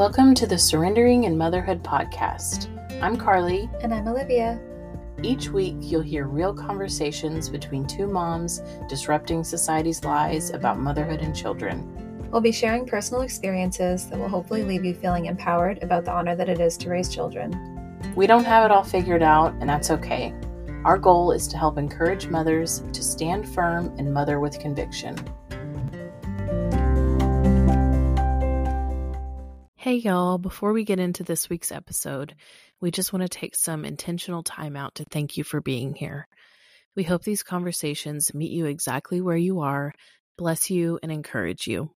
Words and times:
Welcome 0.00 0.34
to 0.36 0.46
the 0.46 0.56
Surrendering 0.56 1.24
in 1.24 1.36
Motherhood 1.36 1.82
podcast. 1.82 2.68
I'm 3.02 3.18
Carly. 3.18 3.68
And 3.82 3.92
I'm 3.92 4.08
Olivia. 4.08 4.58
Each 5.22 5.50
week, 5.50 5.76
you'll 5.78 6.00
hear 6.00 6.26
real 6.26 6.54
conversations 6.54 7.50
between 7.50 7.86
two 7.86 8.06
moms 8.06 8.62
disrupting 8.88 9.44
society's 9.44 10.02
lies 10.02 10.52
about 10.52 10.78
motherhood 10.80 11.20
and 11.20 11.36
children. 11.36 12.30
We'll 12.30 12.40
be 12.40 12.50
sharing 12.50 12.86
personal 12.86 13.20
experiences 13.20 14.08
that 14.08 14.18
will 14.18 14.30
hopefully 14.30 14.62
leave 14.62 14.86
you 14.86 14.94
feeling 14.94 15.26
empowered 15.26 15.82
about 15.82 16.06
the 16.06 16.12
honor 16.12 16.34
that 16.34 16.48
it 16.48 16.60
is 16.60 16.78
to 16.78 16.88
raise 16.88 17.14
children. 17.14 17.52
We 18.16 18.26
don't 18.26 18.46
have 18.46 18.64
it 18.64 18.70
all 18.70 18.84
figured 18.84 19.22
out, 19.22 19.52
and 19.60 19.68
that's 19.68 19.90
okay. 19.90 20.32
Our 20.86 20.96
goal 20.96 21.30
is 21.32 21.46
to 21.48 21.58
help 21.58 21.76
encourage 21.76 22.26
mothers 22.26 22.82
to 22.94 23.02
stand 23.02 23.46
firm 23.46 23.94
and 23.98 24.14
mother 24.14 24.40
with 24.40 24.60
conviction. 24.60 25.14
Hey, 29.82 29.94
y'all. 29.94 30.36
Before 30.36 30.74
we 30.74 30.84
get 30.84 30.98
into 30.98 31.24
this 31.24 31.48
week's 31.48 31.72
episode, 31.72 32.34
we 32.82 32.90
just 32.90 33.14
want 33.14 33.22
to 33.22 33.30
take 33.30 33.56
some 33.56 33.86
intentional 33.86 34.42
time 34.42 34.76
out 34.76 34.96
to 34.96 35.06
thank 35.06 35.38
you 35.38 35.42
for 35.42 35.62
being 35.62 35.94
here. 35.94 36.28
We 36.94 37.02
hope 37.02 37.22
these 37.22 37.42
conversations 37.42 38.34
meet 38.34 38.50
you 38.50 38.66
exactly 38.66 39.22
where 39.22 39.38
you 39.38 39.60
are, 39.60 39.94
bless 40.36 40.68
you, 40.68 40.98
and 41.02 41.10
encourage 41.10 41.66
you. 41.66 41.92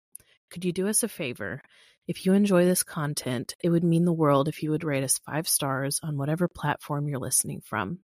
Could 0.48 0.64
you 0.64 0.72
do 0.72 0.86
us 0.86 1.02
a 1.02 1.08
favor? 1.08 1.60
If 2.06 2.24
you 2.24 2.34
enjoy 2.34 2.66
this 2.66 2.84
content, 2.84 3.56
it 3.64 3.70
would 3.70 3.82
mean 3.82 4.04
the 4.04 4.12
world 4.12 4.46
if 4.46 4.62
you 4.62 4.70
would 4.70 4.84
rate 4.84 5.02
us 5.02 5.18
five 5.18 5.48
stars 5.48 5.98
on 6.04 6.16
whatever 6.16 6.46
platform 6.46 7.08
you're 7.08 7.18
listening 7.18 7.62
from. 7.62 7.98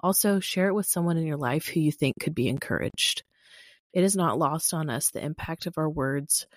Also, 0.00 0.40
share 0.40 0.66
it 0.66 0.74
with 0.74 0.86
someone 0.86 1.18
in 1.18 1.24
your 1.24 1.36
life 1.36 1.68
who 1.68 1.78
you 1.78 1.92
think 1.92 2.16
could 2.18 2.34
be 2.34 2.48
encouraged. 2.48 3.22
It 3.92 4.02
is 4.02 4.16
not 4.16 4.40
lost 4.40 4.74
on 4.74 4.90
us 4.90 5.10
the 5.10 5.24
impact 5.24 5.66
of 5.66 5.78
our 5.78 5.88
words 5.88 6.48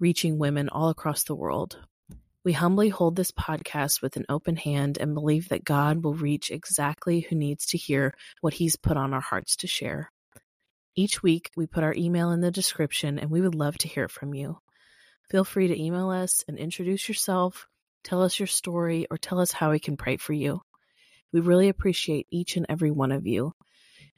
reaching 0.00 0.38
women 0.38 0.70
all 0.70 0.88
across 0.88 1.24
the 1.24 1.34
world. 1.34 1.78
We 2.46 2.52
humbly 2.52 2.90
hold 2.90 3.16
this 3.16 3.32
podcast 3.32 4.00
with 4.00 4.16
an 4.16 4.26
open 4.28 4.54
hand 4.54 4.98
and 5.00 5.14
believe 5.14 5.48
that 5.48 5.64
God 5.64 6.04
will 6.04 6.14
reach 6.14 6.52
exactly 6.52 7.22
who 7.22 7.34
needs 7.34 7.66
to 7.66 7.76
hear 7.76 8.14
what 8.40 8.54
He's 8.54 8.76
put 8.76 8.96
on 8.96 9.12
our 9.12 9.20
hearts 9.20 9.56
to 9.56 9.66
share. 9.66 10.12
Each 10.94 11.24
week, 11.24 11.50
we 11.56 11.66
put 11.66 11.82
our 11.82 11.92
email 11.92 12.30
in 12.30 12.40
the 12.40 12.52
description 12.52 13.18
and 13.18 13.32
we 13.32 13.40
would 13.40 13.56
love 13.56 13.76
to 13.78 13.88
hear 13.88 14.06
from 14.06 14.32
you. 14.32 14.58
Feel 15.28 15.42
free 15.42 15.66
to 15.66 15.82
email 15.82 16.10
us 16.10 16.44
and 16.46 16.56
introduce 16.56 17.08
yourself, 17.08 17.66
tell 18.04 18.22
us 18.22 18.38
your 18.38 18.46
story, 18.46 19.08
or 19.10 19.18
tell 19.18 19.40
us 19.40 19.50
how 19.50 19.72
we 19.72 19.80
can 19.80 19.96
pray 19.96 20.16
for 20.16 20.32
you. 20.32 20.60
We 21.32 21.40
really 21.40 21.68
appreciate 21.68 22.28
each 22.30 22.56
and 22.56 22.66
every 22.68 22.92
one 22.92 23.10
of 23.10 23.26
you. 23.26 23.54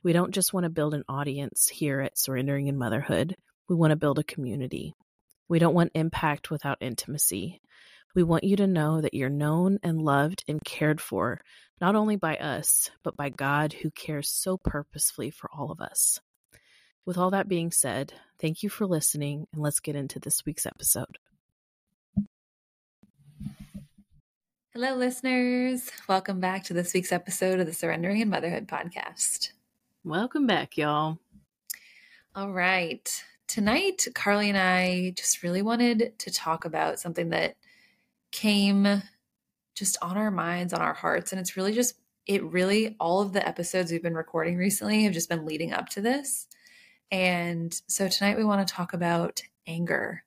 We 0.03 0.13
don't 0.13 0.35
just 0.35 0.53
want 0.53 0.65
to 0.65 0.71
build 0.71 0.93
an 0.93 1.05
audience 1.09 1.67
here 1.71 2.03
at 2.03 2.19
Surrendering 2.19 2.67
in 2.67 2.77
Motherhood, 2.77 3.37
we 3.71 3.75
want 3.75 3.93
to 3.93 3.97
build 3.97 4.19
a 4.19 4.23
community. 4.23 4.93
We 5.49 5.59
don't 5.59 5.75
want 5.75 5.93
impact 5.95 6.51
without 6.51 6.77
intimacy. 6.83 7.63
We 8.15 8.23
want 8.23 8.45
you 8.45 8.57
to 8.57 8.67
know 8.67 9.03
that 9.03 9.13
you're 9.13 9.29
known 9.29 9.79
and 9.83 10.01
loved 10.01 10.43
and 10.49 10.65
cared 10.65 10.99
for, 10.99 11.43
not 11.79 11.95
only 11.95 12.17
by 12.17 12.37
us, 12.37 12.91
but 13.05 13.17
by 13.19 13.29
God 13.29 13.75
who 13.75 13.91
cares 13.91 14.31
so 14.31 14.57
purposefully 14.57 15.31
for 15.31 15.51
all 15.53 15.71
of 15.71 15.81
us. 15.83 16.19
With 17.05 17.19
all 17.19 17.31
that 17.31 17.49
being 17.49 17.71
said, 17.71 18.15
thank 18.41 18.63
you 18.63 18.71
for 18.71 18.87
listening, 18.87 19.47
and 19.53 19.63
let's 19.63 19.81
get 19.81 19.95
into 19.95 20.19
this 20.19 20.45
week's 20.47 20.65
episode. 20.65 21.19
Hello, 24.73 24.95
listeners. 24.95 25.91
Welcome 26.09 26.41
back 26.41 26.65
to 26.65 26.73
this 26.73 26.95
week's 26.95 27.13
episode 27.13 27.61
of 27.61 27.67
the 27.67 27.75
Surrendering 27.75 28.21
in 28.21 28.31
Motherhood 28.31 28.67
podcast. 28.67 29.51
Welcome 30.03 30.47
back, 30.47 30.79
y'all. 30.79 31.19
All 32.35 32.53
right. 32.53 33.25
Tonight, 33.49 34.09
Carly 34.15 34.49
and 34.49 34.59
I 34.59 35.13
just 35.15 35.43
really 35.43 35.63
wanted 35.63 36.19
to 36.19 36.31
talk 36.31 36.65
about 36.65 36.99
something 36.99 37.31
that 37.31 37.57
came 38.39 39.03
just 39.75 39.97
on 40.01 40.17
our 40.17 40.31
minds, 40.31 40.73
on 40.73 40.81
our 40.81 40.95
hearts. 40.95 41.33
And 41.33 41.41
it's 41.41 41.57
really 41.57 41.73
just, 41.73 41.95
it 42.27 42.45
really, 42.45 42.95
all 43.01 43.21
of 43.21 43.33
the 43.33 43.47
episodes 43.47 43.91
we've 43.91 44.03
been 44.03 44.15
recording 44.15 44.57
recently 44.57 45.03
have 45.05 45.13
just 45.13 45.29
been 45.29 45.45
leading 45.45 45.73
up 45.73 45.89
to 45.91 46.01
this. 46.01 46.47
And 47.11 47.75
so 47.89 48.07
tonight 48.07 48.37
we 48.37 48.45
want 48.45 48.67
to 48.67 48.73
talk 48.73 48.93
about 48.93 49.43
anger 49.67 50.23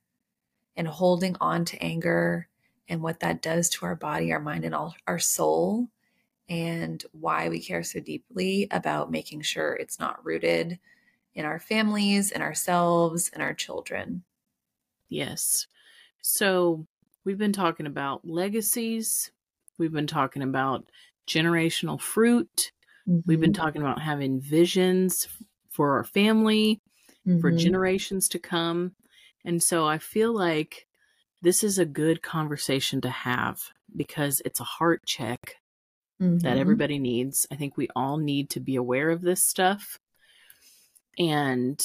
and 0.75 0.87
holding 0.87 1.37
on 1.39 1.63
to 1.65 1.81
anger 1.81 2.49
and 2.89 3.01
what 3.01 3.21
that 3.21 3.41
does 3.41 3.69
to 3.69 3.85
our 3.85 3.95
body, 3.95 4.33
our 4.33 4.41
mind, 4.41 4.65
and 4.65 4.75
all, 4.75 4.93
our 5.07 5.19
soul, 5.19 5.87
and 6.49 7.01
why 7.13 7.47
we 7.47 7.61
care 7.61 7.83
so 7.83 8.01
deeply 8.01 8.67
about 8.71 9.11
making 9.11 9.41
sure 9.41 9.73
it's 9.73 9.99
not 9.99 10.25
rooted 10.25 10.79
in 11.33 11.45
our 11.45 11.59
families, 11.59 12.31
in 12.31 12.41
ourselves, 12.41 13.29
and 13.33 13.41
our 13.41 13.53
children. 13.53 14.23
Yes. 15.07 15.67
So 16.21 16.87
We've 17.23 17.37
been 17.37 17.53
talking 17.53 17.85
about 17.85 18.27
legacies. 18.27 19.31
We've 19.77 19.91
been 19.91 20.07
talking 20.07 20.41
about 20.41 20.85
generational 21.27 21.99
fruit. 21.99 22.71
Mm-hmm. 23.07 23.19
We've 23.25 23.39
been 23.39 23.53
mm-hmm. 23.53 23.61
talking 23.61 23.81
about 23.81 24.01
having 24.01 24.41
visions 24.41 25.27
for 25.69 25.97
our 25.97 26.03
family, 26.03 26.81
mm-hmm. 27.27 27.39
for 27.39 27.51
generations 27.51 28.27
to 28.29 28.39
come. 28.39 28.93
And 29.45 29.61
so 29.61 29.87
I 29.87 29.97
feel 29.97 30.33
like 30.33 30.87
this 31.41 31.63
is 31.63 31.79
a 31.79 31.85
good 31.85 32.21
conversation 32.21 33.01
to 33.01 33.09
have 33.09 33.61
because 33.95 34.41
it's 34.45 34.59
a 34.59 34.65
heart 34.65 35.05
check 35.05 35.57
mm-hmm. 36.21 36.39
that 36.39 36.57
everybody 36.57 36.99
needs. 36.99 37.47
I 37.51 37.55
think 37.55 37.77
we 37.77 37.87
all 37.95 38.17
need 38.17 38.49
to 38.51 38.59
be 38.59 38.75
aware 38.75 39.09
of 39.09 39.21
this 39.21 39.43
stuff. 39.43 39.99
And 41.17 41.81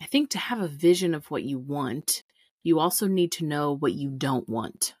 I 0.00 0.06
think 0.06 0.30
to 0.30 0.38
have 0.38 0.60
a 0.60 0.68
vision 0.68 1.14
of 1.14 1.30
what 1.30 1.44
you 1.44 1.58
want 1.58 2.22
you 2.64 2.80
also 2.80 3.06
need 3.06 3.30
to 3.32 3.44
know 3.44 3.76
what 3.76 3.92
you 3.92 4.10
don't 4.10 4.48
want. 4.48 4.94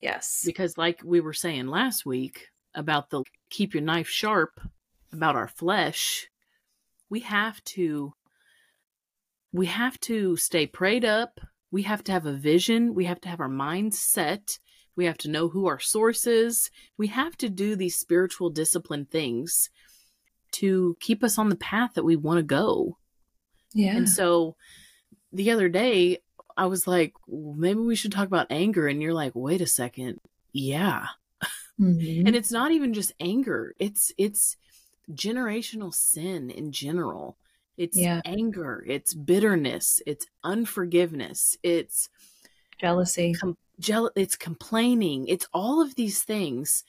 Yes. 0.00 0.42
Because, 0.44 0.76
like 0.76 1.00
we 1.04 1.20
were 1.20 1.32
saying 1.32 1.68
last 1.68 2.04
week 2.04 2.48
about 2.74 3.10
the 3.10 3.22
keep 3.50 3.74
your 3.74 3.82
knife 3.82 4.08
sharp 4.08 4.60
about 5.12 5.36
our 5.36 5.48
flesh, 5.48 6.28
we 7.08 7.20
have 7.20 7.62
to 7.64 8.14
we 9.52 9.66
have 9.66 10.00
to 10.00 10.36
stay 10.36 10.66
prayed 10.66 11.04
up. 11.04 11.40
We 11.70 11.82
have 11.82 12.02
to 12.04 12.12
have 12.12 12.26
a 12.26 12.32
vision. 12.32 12.94
We 12.94 13.04
have 13.04 13.20
to 13.22 13.28
have 13.28 13.40
our 13.40 13.48
minds 13.48 13.98
set. 13.98 14.58
We 14.96 15.04
have 15.04 15.18
to 15.18 15.30
know 15.30 15.48
who 15.48 15.66
our 15.66 15.78
source 15.78 16.26
is. 16.26 16.70
We 16.96 17.08
have 17.08 17.36
to 17.38 17.50
do 17.50 17.76
these 17.76 17.96
spiritual 17.96 18.50
discipline 18.50 19.04
things 19.04 19.68
to 20.52 20.96
keep 21.00 21.22
us 21.22 21.38
on 21.38 21.50
the 21.50 21.56
path 21.56 21.94
that 21.94 22.04
we 22.04 22.16
want 22.16 22.38
to 22.38 22.42
go. 22.42 22.96
Yeah. 23.74 23.94
And 23.94 24.08
so 24.08 24.56
the 25.32 25.50
other 25.50 25.68
day, 25.68 26.20
I 26.56 26.66
was 26.66 26.86
like, 26.86 27.14
maybe 27.28 27.80
we 27.80 27.96
should 27.96 28.12
talk 28.12 28.26
about 28.26 28.48
anger. 28.50 28.88
And 28.88 29.02
you're 29.02 29.14
like, 29.14 29.32
wait 29.34 29.60
a 29.60 29.66
second. 29.66 30.20
Yeah. 30.52 31.06
Mm-hmm. 31.78 32.26
and 32.26 32.34
it's 32.34 32.50
not 32.50 32.72
even 32.72 32.94
just 32.94 33.12
anger. 33.20 33.74
It's, 33.78 34.10
it's 34.16 34.56
generational 35.12 35.92
sin 35.92 36.48
in 36.48 36.72
general. 36.72 37.36
It's 37.76 37.98
yeah. 37.98 38.22
anger. 38.24 38.82
It's 38.88 39.12
bitterness. 39.12 40.00
It's 40.06 40.26
unforgiveness. 40.42 41.58
It's 41.62 42.08
jealousy. 42.80 43.34
Com- 43.34 43.58
it's 44.16 44.36
complaining. 44.36 45.28
It's 45.28 45.46
all 45.52 45.82
of 45.82 45.94
these 45.94 46.22
things 46.22 46.84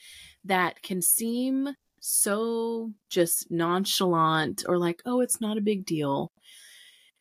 that 0.45 0.81
can 0.81 1.01
seem 1.01 1.75
so 1.99 2.93
just 3.09 3.51
nonchalant 3.51 4.63
or 4.67 4.77
like, 4.77 5.01
oh, 5.05 5.19
it's 5.19 5.41
not 5.41 5.57
a 5.57 5.61
big 5.61 5.85
deal. 5.85 6.31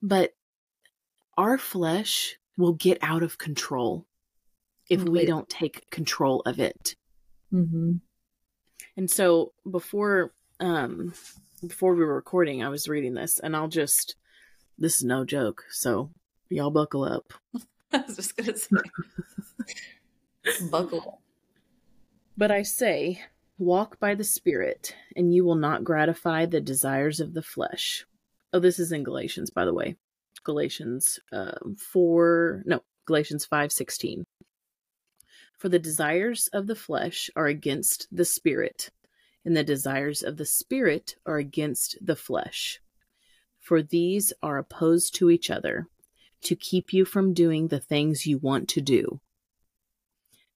But 0.00 0.32
our 1.36 1.58
flesh 1.58 2.36
will 2.56 2.72
get 2.72 2.98
out 3.02 3.22
of 3.22 3.38
control 3.38 4.06
if 4.88 5.00
Completely. 5.00 5.20
we 5.20 5.26
don't 5.26 5.48
take 5.48 5.90
control 5.90 6.42
of 6.46 6.58
it. 6.58 6.96
Mm-hmm. 7.52 7.94
And 8.96 9.10
so 9.10 9.52
before 9.70 10.32
um 10.60 11.12
before 11.66 11.94
we 11.94 12.04
were 12.04 12.14
recording, 12.14 12.62
I 12.62 12.68
was 12.68 12.88
reading 12.88 13.14
this, 13.14 13.38
and 13.38 13.56
I'll 13.56 13.68
just 13.68 14.16
this 14.78 14.98
is 14.98 15.04
no 15.04 15.24
joke, 15.24 15.64
so 15.70 16.10
y'all 16.48 16.70
buckle 16.70 17.04
up. 17.04 17.32
I 17.92 18.02
was 18.06 18.16
just 18.16 18.36
gonna 18.36 18.56
say 18.56 18.76
buckle. 20.70 21.00
Up. 21.00 21.20
But 22.36 22.50
I 22.50 22.62
say, 22.62 23.22
walk 23.58 23.98
by 23.98 24.14
the 24.14 24.24
Spirit, 24.24 24.94
and 25.14 25.34
you 25.34 25.44
will 25.44 25.54
not 25.54 25.84
gratify 25.84 26.46
the 26.46 26.60
desires 26.60 27.20
of 27.20 27.32
the 27.32 27.42
flesh. 27.42 28.04
Oh, 28.52 28.58
this 28.58 28.78
is 28.78 28.92
in 28.92 29.04
Galatians, 29.04 29.50
by 29.50 29.64
the 29.64 29.74
way. 29.74 29.96
Galatians 30.46 31.18
um, 31.32 31.74
4, 31.76 32.62
no, 32.66 32.80
Galatians 33.04 33.44
5:16. 33.44 34.24
For 35.58 35.68
the 35.68 35.80
desires 35.80 36.48
of 36.52 36.68
the 36.68 36.76
flesh 36.76 37.28
are 37.34 37.48
against 37.48 38.06
the 38.12 38.24
spirit, 38.24 38.90
and 39.44 39.56
the 39.56 39.64
desires 39.64 40.22
of 40.22 40.36
the 40.36 40.46
spirit 40.46 41.16
are 41.26 41.38
against 41.38 41.98
the 42.00 42.14
flesh. 42.14 42.80
For 43.58 43.82
these 43.82 44.32
are 44.40 44.56
opposed 44.56 45.16
to 45.16 45.30
each 45.30 45.50
other, 45.50 45.88
to 46.42 46.54
keep 46.54 46.92
you 46.92 47.04
from 47.04 47.34
doing 47.34 47.66
the 47.66 47.80
things 47.80 48.28
you 48.28 48.38
want 48.38 48.68
to 48.68 48.80
do. 48.80 49.20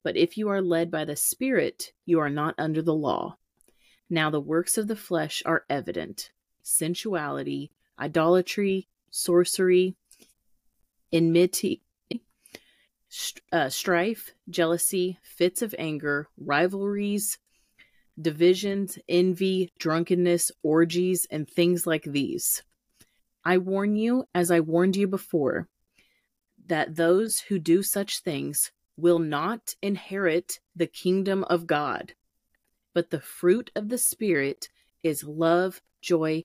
But 0.05 0.17
if 0.17 0.39
you 0.39 0.49
are 0.51 0.63
led 0.63 0.93
by 0.93 1.05
the 1.05 1.17
Spirit, 1.17 1.93
you 2.07 2.21
are 2.21 2.31
not 2.31 2.55
under 2.59 2.81
the 2.81 2.95
law. 2.95 3.39
Now 4.09 4.31
the 4.31 4.41
works 4.41 4.79
of 4.79 4.87
the 4.87 4.95
flesh 4.95 5.43
are 5.45 5.65
evident 5.69 6.31
sensuality, 6.63 7.73
idolatry, 7.99 8.87
sorcery, 9.11 9.97
enmity, 11.13 11.83
uh, 13.53 13.69
strife, 13.69 14.33
jealousy, 14.49 15.19
fits 15.23 15.63
of 15.63 15.75
anger, 15.79 16.29
rivalries, 16.39 17.39
divisions, 18.21 18.99
envy, 19.09 19.73
drunkenness, 19.79 20.53
orgies, 20.63 21.27
and 21.31 21.49
things 21.49 21.87
like 21.87 22.05
these. 22.05 22.63
I 23.45 23.59
warn 23.59 23.97
you, 23.97 24.25
as 24.35 24.51
I 24.51 24.61
warned 24.61 24.97
you 24.97 25.07
before, 25.07 25.69
that 26.67 26.97
those 26.97 27.41
who 27.41 27.59
do 27.59 27.83
such 27.83 28.21
things 28.21 28.71
will 28.97 29.19
not 29.19 29.75
inherit 29.83 30.61
the 30.77 30.87
kingdom 30.87 31.45
of 31.45 31.67
God. 31.67 32.13
But 32.93 33.11
the 33.11 33.21
fruit 33.21 33.71
of 33.75 33.89
the 33.89 33.99
Spirit 33.99 34.69
is 35.03 35.25
love, 35.25 35.81
joy, 36.03 36.45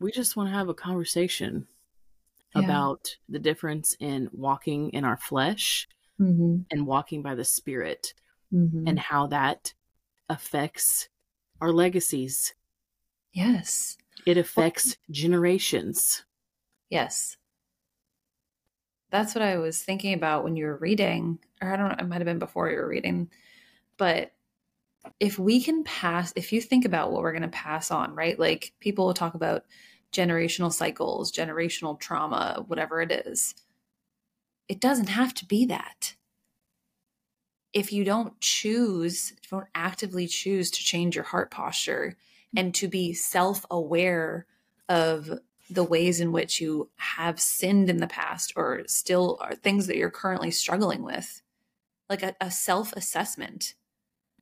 we 0.00 0.12
just 0.12 0.36
want 0.36 0.48
to 0.48 0.54
have 0.54 0.68
a 0.68 0.74
conversation 0.74 1.66
yeah. 2.54 2.62
about 2.62 3.16
the 3.28 3.38
difference 3.38 3.96
in 4.00 4.28
walking 4.32 4.90
in 4.90 5.04
our 5.04 5.16
flesh 5.16 5.88
mm-hmm. 6.20 6.58
and 6.70 6.86
walking 6.86 7.22
by 7.22 7.34
the 7.34 7.44
Spirit 7.44 8.14
mm-hmm. 8.52 8.86
and 8.86 8.98
how 8.98 9.26
that 9.28 9.74
affects 10.28 11.08
our 11.60 11.72
legacies. 11.72 12.54
Yes. 13.32 13.96
It 14.26 14.38
affects 14.38 14.86
well, 14.86 15.14
generations. 15.14 16.24
Yes. 16.90 17.36
That's 19.10 19.34
what 19.34 19.42
I 19.42 19.58
was 19.58 19.82
thinking 19.82 20.14
about 20.14 20.44
when 20.44 20.56
you 20.56 20.66
were 20.66 20.76
reading, 20.76 21.38
or 21.62 21.72
I 21.72 21.76
don't 21.76 21.88
know, 21.88 21.96
it 21.98 22.08
might 22.08 22.16
have 22.16 22.24
been 22.24 22.38
before 22.38 22.70
you 22.70 22.76
were 22.78 22.88
reading, 22.88 23.30
but 23.96 24.32
if 25.20 25.38
we 25.38 25.62
can 25.62 25.84
pass, 25.84 26.32
if 26.36 26.52
you 26.52 26.60
think 26.60 26.84
about 26.84 27.12
what 27.12 27.22
we're 27.22 27.32
going 27.32 27.42
to 27.42 27.48
pass 27.48 27.90
on, 27.90 28.14
right? 28.14 28.38
Like 28.38 28.72
people 28.80 29.06
will 29.06 29.14
talk 29.14 29.34
about 29.34 29.64
generational 30.12 30.72
cycles, 30.72 31.32
generational 31.32 31.98
trauma, 31.98 32.64
whatever 32.66 33.00
it 33.00 33.12
is. 33.26 33.54
It 34.68 34.80
doesn't 34.80 35.08
have 35.08 35.34
to 35.34 35.46
be 35.46 35.66
that. 35.66 36.14
If 37.72 37.92
you 37.92 38.04
don't 38.04 38.40
choose, 38.40 39.32
if 39.32 39.50
you 39.50 39.58
don't 39.58 39.68
actively 39.74 40.26
choose 40.26 40.70
to 40.70 40.84
change 40.84 41.16
your 41.16 41.24
heart 41.24 41.50
posture 41.50 42.16
and 42.56 42.74
to 42.76 42.88
be 42.88 43.12
self 43.12 43.66
aware 43.70 44.46
of 44.88 45.40
the 45.70 45.84
ways 45.84 46.20
in 46.20 46.30
which 46.30 46.60
you 46.60 46.90
have 46.96 47.40
sinned 47.40 47.90
in 47.90 47.96
the 47.96 48.06
past 48.06 48.52
or 48.54 48.82
still 48.86 49.38
are 49.40 49.54
things 49.54 49.86
that 49.86 49.96
you're 49.96 50.10
currently 50.10 50.50
struggling 50.50 51.02
with, 51.02 51.42
like 52.08 52.22
a, 52.22 52.36
a 52.40 52.50
self 52.50 52.92
assessment. 52.92 53.74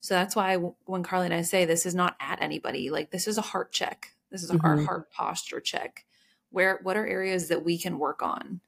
So 0.02 0.14
that's 0.14 0.34
why 0.34 0.56
when 0.56 1.04
Carly 1.04 1.26
and 1.26 1.34
I 1.34 1.42
say 1.42 1.64
this 1.64 1.86
is 1.86 1.94
not 1.94 2.16
at 2.20 2.42
anybody, 2.42 2.90
like 2.90 3.12
this 3.12 3.28
is 3.28 3.38
a 3.38 3.42
heart 3.42 3.70
check. 3.72 4.08
This 4.30 4.42
is 4.42 4.50
mm-hmm. 4.50 4.66
our 4.66 4.82
heart 4.82 5.12
posture 5.12 5.60
check. 5.60 6.04
Where 6.50 6.80
what 6.82 6.96
are 6.96 7.06
areas 7.06 7.48
that 7.48 7.64
we 7.64 7.78
can 7.78 8.00
work 8.00 8.20
on? 8.20 8.60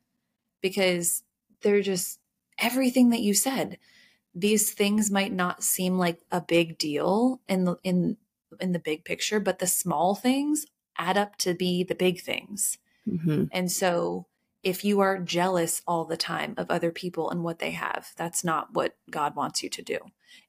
Because 0.63 1.25
they're 1.61 1.83
just 1.83 2.21
everything 2.59 3.11
that 3.11 3.21
you 3.21 3.35
said. 3.35 3.79
These 4.33 4.73
things 4.73 5.11
might 5.11 5.33
not 5.33 5.65
seem 5.65 5.99
like 5.99 6.21
a 6.31 6.41
big 6.41 6.79
deal 6.79 7.41
in 7.49 7.65
the 7.65 7.77
in 7.83 8.17
in 8.61 8.71
the 8.71 8.79
big 8.79 9.05
picture, 9.05 9.41
but 9.41 9.59
the 9.59 9.67
small 9.67 10.15
things 10.15 10.67
add 10.97 11.17
up 11.17 11.37
to 11.39 11.53
be 11.53 11.83
the 11.83 11.97
big 11.97 12.21
things. 12.21 12.79
Mm-hmm. 13.09 13.47
And 13.51 13.73
so 13.73 14.27
if 14.65 14.83
you 14.83 15.01
are 15.01 15.19
jealous 15.19 15.83
all 15.87 16.07
the 16.07 16.17
time 16.17 16.55
of 16.57 16.71
other 16.71 16.91
people 16.91 17.31
and 17.31 17.45
what 17.45 17.59
they 17.59 17.73
have, 17.73 18.09
that's 18.17 18.43
not 18.43 18.73
what 18.73 18.97
God 19.11 19.37
wants 19.37 19.63
you 19.63 19.69
to 19.69 19.83
do. 19.83 19.99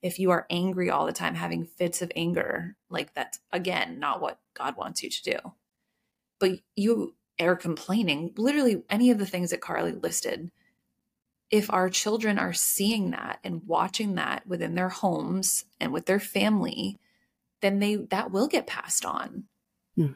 If 0.01 0.17
you 0.17 0.31
are 0.31 0.47
angry 0.50 0.89
all 0.89 1.06
the 1.06 1.12
time, 1.12 1.35
having 1.35 1.65
fits 1.65 2.01
of 2.01 2.12
anger, 2.15 2.75
like 2.89 3.13
that's 3.13 3.39
again 3.51 4.00
not 4.00 4.21
what 4.21 4.39
God 4.56 4.77
wants 4.77 5.03
you 5.03 5.09
to 5.09 5.23
do. 5.23 5.38
But 6.39 6.59
you 6.75 7.15
are 7.39 7.57
complaining, 7.57 8.33
literally 8.38 8.83
any 8.89 9.12
of 9.12 9.17
the 9.17 9.25
things 9.25 9.51
that 9.51 9.62
Carly 9.62 9.91
listed. 9.91 10.50
If 11.51 11.71
our 11.71 11.89
children 11.89 12.39
are 12.39 12.53
seeing 12.53 13.12
that 13.12 13.39
and 13.44 13.62
watching 13.67 14.15
that 14.15 14.47
within 14.47 14.75
their 14.75 14.89
homes 14.89 15.65
and 15.79 15.91
with 15.91 16.06
their 16.06 16.19
family, 16.19 16.97
then 17.62 17.79
they 17.79 17.95
that 17.95 18.31
will 18.31 18.47
get 18.47 18.65
passed 18.65 19.06
on. 19.06 19.44
Mm. 19.97 20.15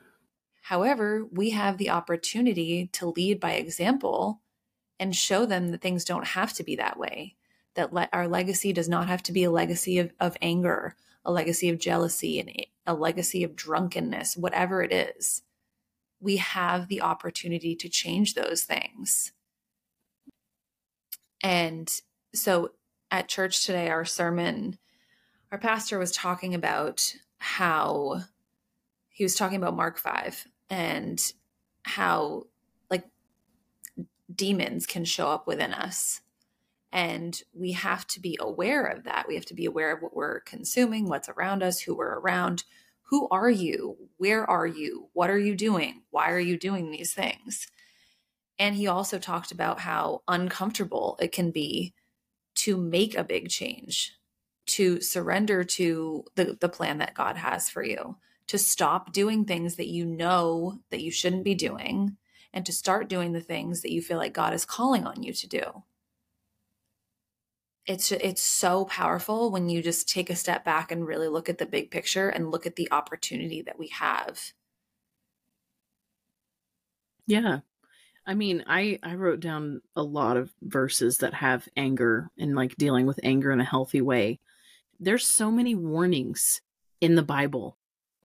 However, 0.69 1.25
we 1.31 1.49
have 1.49 1.79
the 1.79 1.89
opportunity 1.89 2.91
to 2.93 3.09
lead 3.09 3.39
by 3.39 3.53
example 3.53 4.43
and 4.99 5.15
show 5.15 5.47
them 5.47 5.69
that 5.69 5.81
things 5.81 6.05
don't 6.05 6.27
have 6.27 6.53
to 6.53 6.63
be 6.63 6.75
that 6.75 6.95
way 6.95 7.35
that 7.73 7.91
le- 7.91 8.07
our 8.13 8.27
legacy 8.27 8.71
does 8.71 8.87
not 8.87 9.07
have 9.07 9.23
to 9.23 9.31
be 9.31 9.43
a 9.43 9.49
legacy 9.49 9.97
of, 9.97 10.11
of 10.19 10.37
anger, 10.43 10.95
a 11.25 11.31
legacy 11.31 11.69
of 11.69 11.79
jealousy, 11.79 12.39
and 12.39 12.51
a 12.85 12.93
legacy 12.93 13.43
of 13.43 13.55
drunkenness, 13.55 14.37
whatever 14.37 14.83
it 14.83 14.93
is. 14.93 15.41
We 16.19 16.37
have 16.37 16.87
the 16.87 17.01
opportunity 17.01 17.75
to 17.75 17.89
change 17.89 18.35
those 18.35 18.63
things. 18.63 19.31
And 21.41 21.91
so 22.35 22.73
at 23.09 23.27
church 23.27 23.65
today, 23.65 23.89
our 23.89 24.05
sermon, 24.05 24.77
our 25.51 25.57
pastor 25.57 25.97
was 25.97 26.11
talking 26.11 26.53
about 26.53 27.15
how 27.39 28.21
he 29.07 29.23
was 29.23 29.33
talking 29.33 29.57
about 29.57 29.75
Mark 29.75 29.97
5 29.97 30.45
and 30.69 31.33
how 31.83 32.43
like 32.89 33.05
demons 34.33 34.85
can 34.85 35.05
show 35.05 35.29
up 35.29 35.47
within 35.47 35.73
us 35.73 36.21
and 36.91 37.43
we 37.53 37.73
have 37.73 38.07
to 38.07 38.19
be 38.19 38.37
aware 38.39 38.85
of 38.85 39.03
that. 39.03 39.27
We 39.27 39.35
have 39.35 39.45
to 39.45 39.53
be 39.53 39.65
aware 39.65 39.93
of 39.93 40.01
what 40.01 40.15
we're 40.15 40.39
consuming, 40.41 41.07
what's 41.07 41.29
around 41.29 41.61
us, 41.61 41.81
who 41.81 41.95
we're 41.95 42.19
around. 42.19 42.63
Who 43.03 43.27
are 43.29 43.49
you? 43.49 44.09
Where 44.17 44.49
are 44.49 44.67
you? 44.67 45.09
What 45.13 45.29
are 45.29 45.37
you 45.37 45.55
doing? 45.55 46.01
Why 46.09 46.31
are 46.31 46.39
you 46.39 46.57
doing 46.57 46.89
these 46.89 47.13
things? 47.13 47.67
And 48.57 48.75
he 48.75 48.87
also 48.87 49.19
talked 49.19 49.51
about 49.51 49.79
how 49.79 50.21
uncomfortable 50.27 51.17
it 51.21 51.31
can 51.31 51.51
be 51.51 51.93
to 52.55 52.75
make 52.75 53.15
a 53.15 53.23
big 53.23 53.49
change, 53.49 54.13
to 54.67 54.99
surrender 54.99 55.63
to 55.63 56.25
the, 56.35 56.57
the 56.59 56.69
plan 56.69 56.97
that 56.97 57.13
God 57.13 57.37
has 57.37 57.69
for 57.69 57.83
you, 57.83 58.17
to 58.49 58.59
stop 58.59 59.11
doing 59.13 59.45
things 59.45 59.77
that 59.77 59.87
you 59.87 60.05
know 60.05 60.79
that 60.91 61.01
you 61.01 61.11
shouldn't 61.11 61.43
be 61.43 61.55
doing, 61.55 62.17
and 62.53 62.65
to 62.65 62.73
start 62.73 63.09
doing 63.09 63.31
the 63.31 63.41
things 63.41 63.81
that 63.81 63.91
you 63.91 64.01
feel 64.01 64.17
like 64.17 64.33
God 64.33 64.53
is 64.53 64.65
calling 64.65 65.07
on 65.07 65.23
you 65.23 65.33
to 65.33 65.47
do 65.47 65.83
it's 67.89 68.11
it's 68.11 68.43
so 68.43 68.85
powerful 68.85 69.49
when 69.49 69.67
you 69.67 69.81
just 69.81 70.07
take 70.07 70.29
a 70.29 70.35
step 70.35 70.63
back 70.63 70.91
and 70.91 71.07
really 71.07 71.27
look 71.27 71.49
at 71.49 71.57
the 71.57 71.65
big 71.65 71.89
picture 71.89 72.29
and 72.29 72.51
look 72.51 72.67
at 72.67 72.75
the 72.75 72.87
opportunity 72.91 73.63
that 73.63 73.79
we 73.79 73.87
have. 73.87 74.53
Yeah. 77.25 77.61
I 78.27 78.35
mean, 78.35 78.63
I 78.67 78.99
I 79.01 79.15
wrote 79.15 79.39
down 79.39 79.81
a 79.95 80.03
lot 80.03 80.37
of 80.37 80.53
verses 80.61 81.17
that 81.17 81.33
have 81.33 81.67
anger 81.75 82.29
and 82.37 82.55
like 82.55 82.75
dealing 82.75 83.07
with 83.07 83.19
anger 83.23 83.51
in 83.51 83.59
a 83.59 83.65
healthy 83.65 84.01
way. 84.01 84.39
There's 84.99 85.25
so 85.25 85.49
many 85.49 85.73
warnings 85.73 86.61
in 87.01 87.15
the 87.15 87.23
Bible 87.23 87.75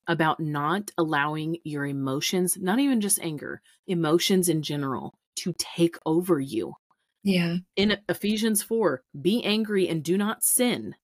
about 0.07 0.41
not 0.41 0.91
allowing 0.99 1.59
your 1.65 1.87
emotions, 1.87 2.57
not 2.57 2.79
even 2.79 3.01
just 3.01 3.19
anger, 3.21 3.63
emotions 3.87 4.49
in 4.49 4.63
general, 4.63 5.15
to 5.37 5.55
take 5.59 5.97
over 6.07 6.41
you. 6.41 6.75
Yeah. 7.23 7.57
In 7.77 7.99
Ephesians 8.09 8.63
4, 8.63 9.03
be 9.21 9.43
angry 9.45 9.89
and 9.89 10.03
do 10.03 10.19
not 10.19 10.45
sin. 10.45 10.95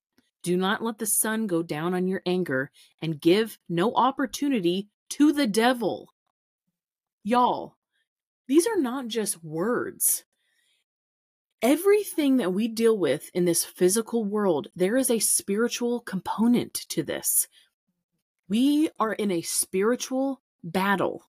Do 0.42 0.56
not 0.56 0.82
let 0.82 0.98
the 0.98 1.06
sun 1.06 1.46
go 1.46 1.62
down 1.62 1.94
on 1.94 2.06
your 2.06 2.22
anger 2.24 2.70
and 3.02 3.20
give 3.20 3.58
no 3.68 3.94
opportunity 3.94 4.88
to 5.10 5.32
the 5.32 5.46
devil. 5.46 6.12
Y'all, 7.22 7.76
these 8.48 8.66
are 8.66 8.80
not 8.80 9.08
just 9.08 9.44
words. 9.44 10.24
Everything 11.62 12.38
that 12.38 12.54
we 12.54 12.68
deal 12.68 12.96
with 12.96 13.30
in 13.34 13.44
this 13.44 13.64
physical 13.64 14.24
world, 14.24 14.68
there 14.74 14.96
is 14.96 15.10
a 15.10 15.18
spiritual 15.18 16.00
component 16.00 16.72
to 16.88 17.02
this. 17.02 17.48
We 18.50 18.90
are 18.98 19.12
in 19.12 19.30
a 19.30 19.42
spiritual 19.42 20.42
battle. 20.64 21.24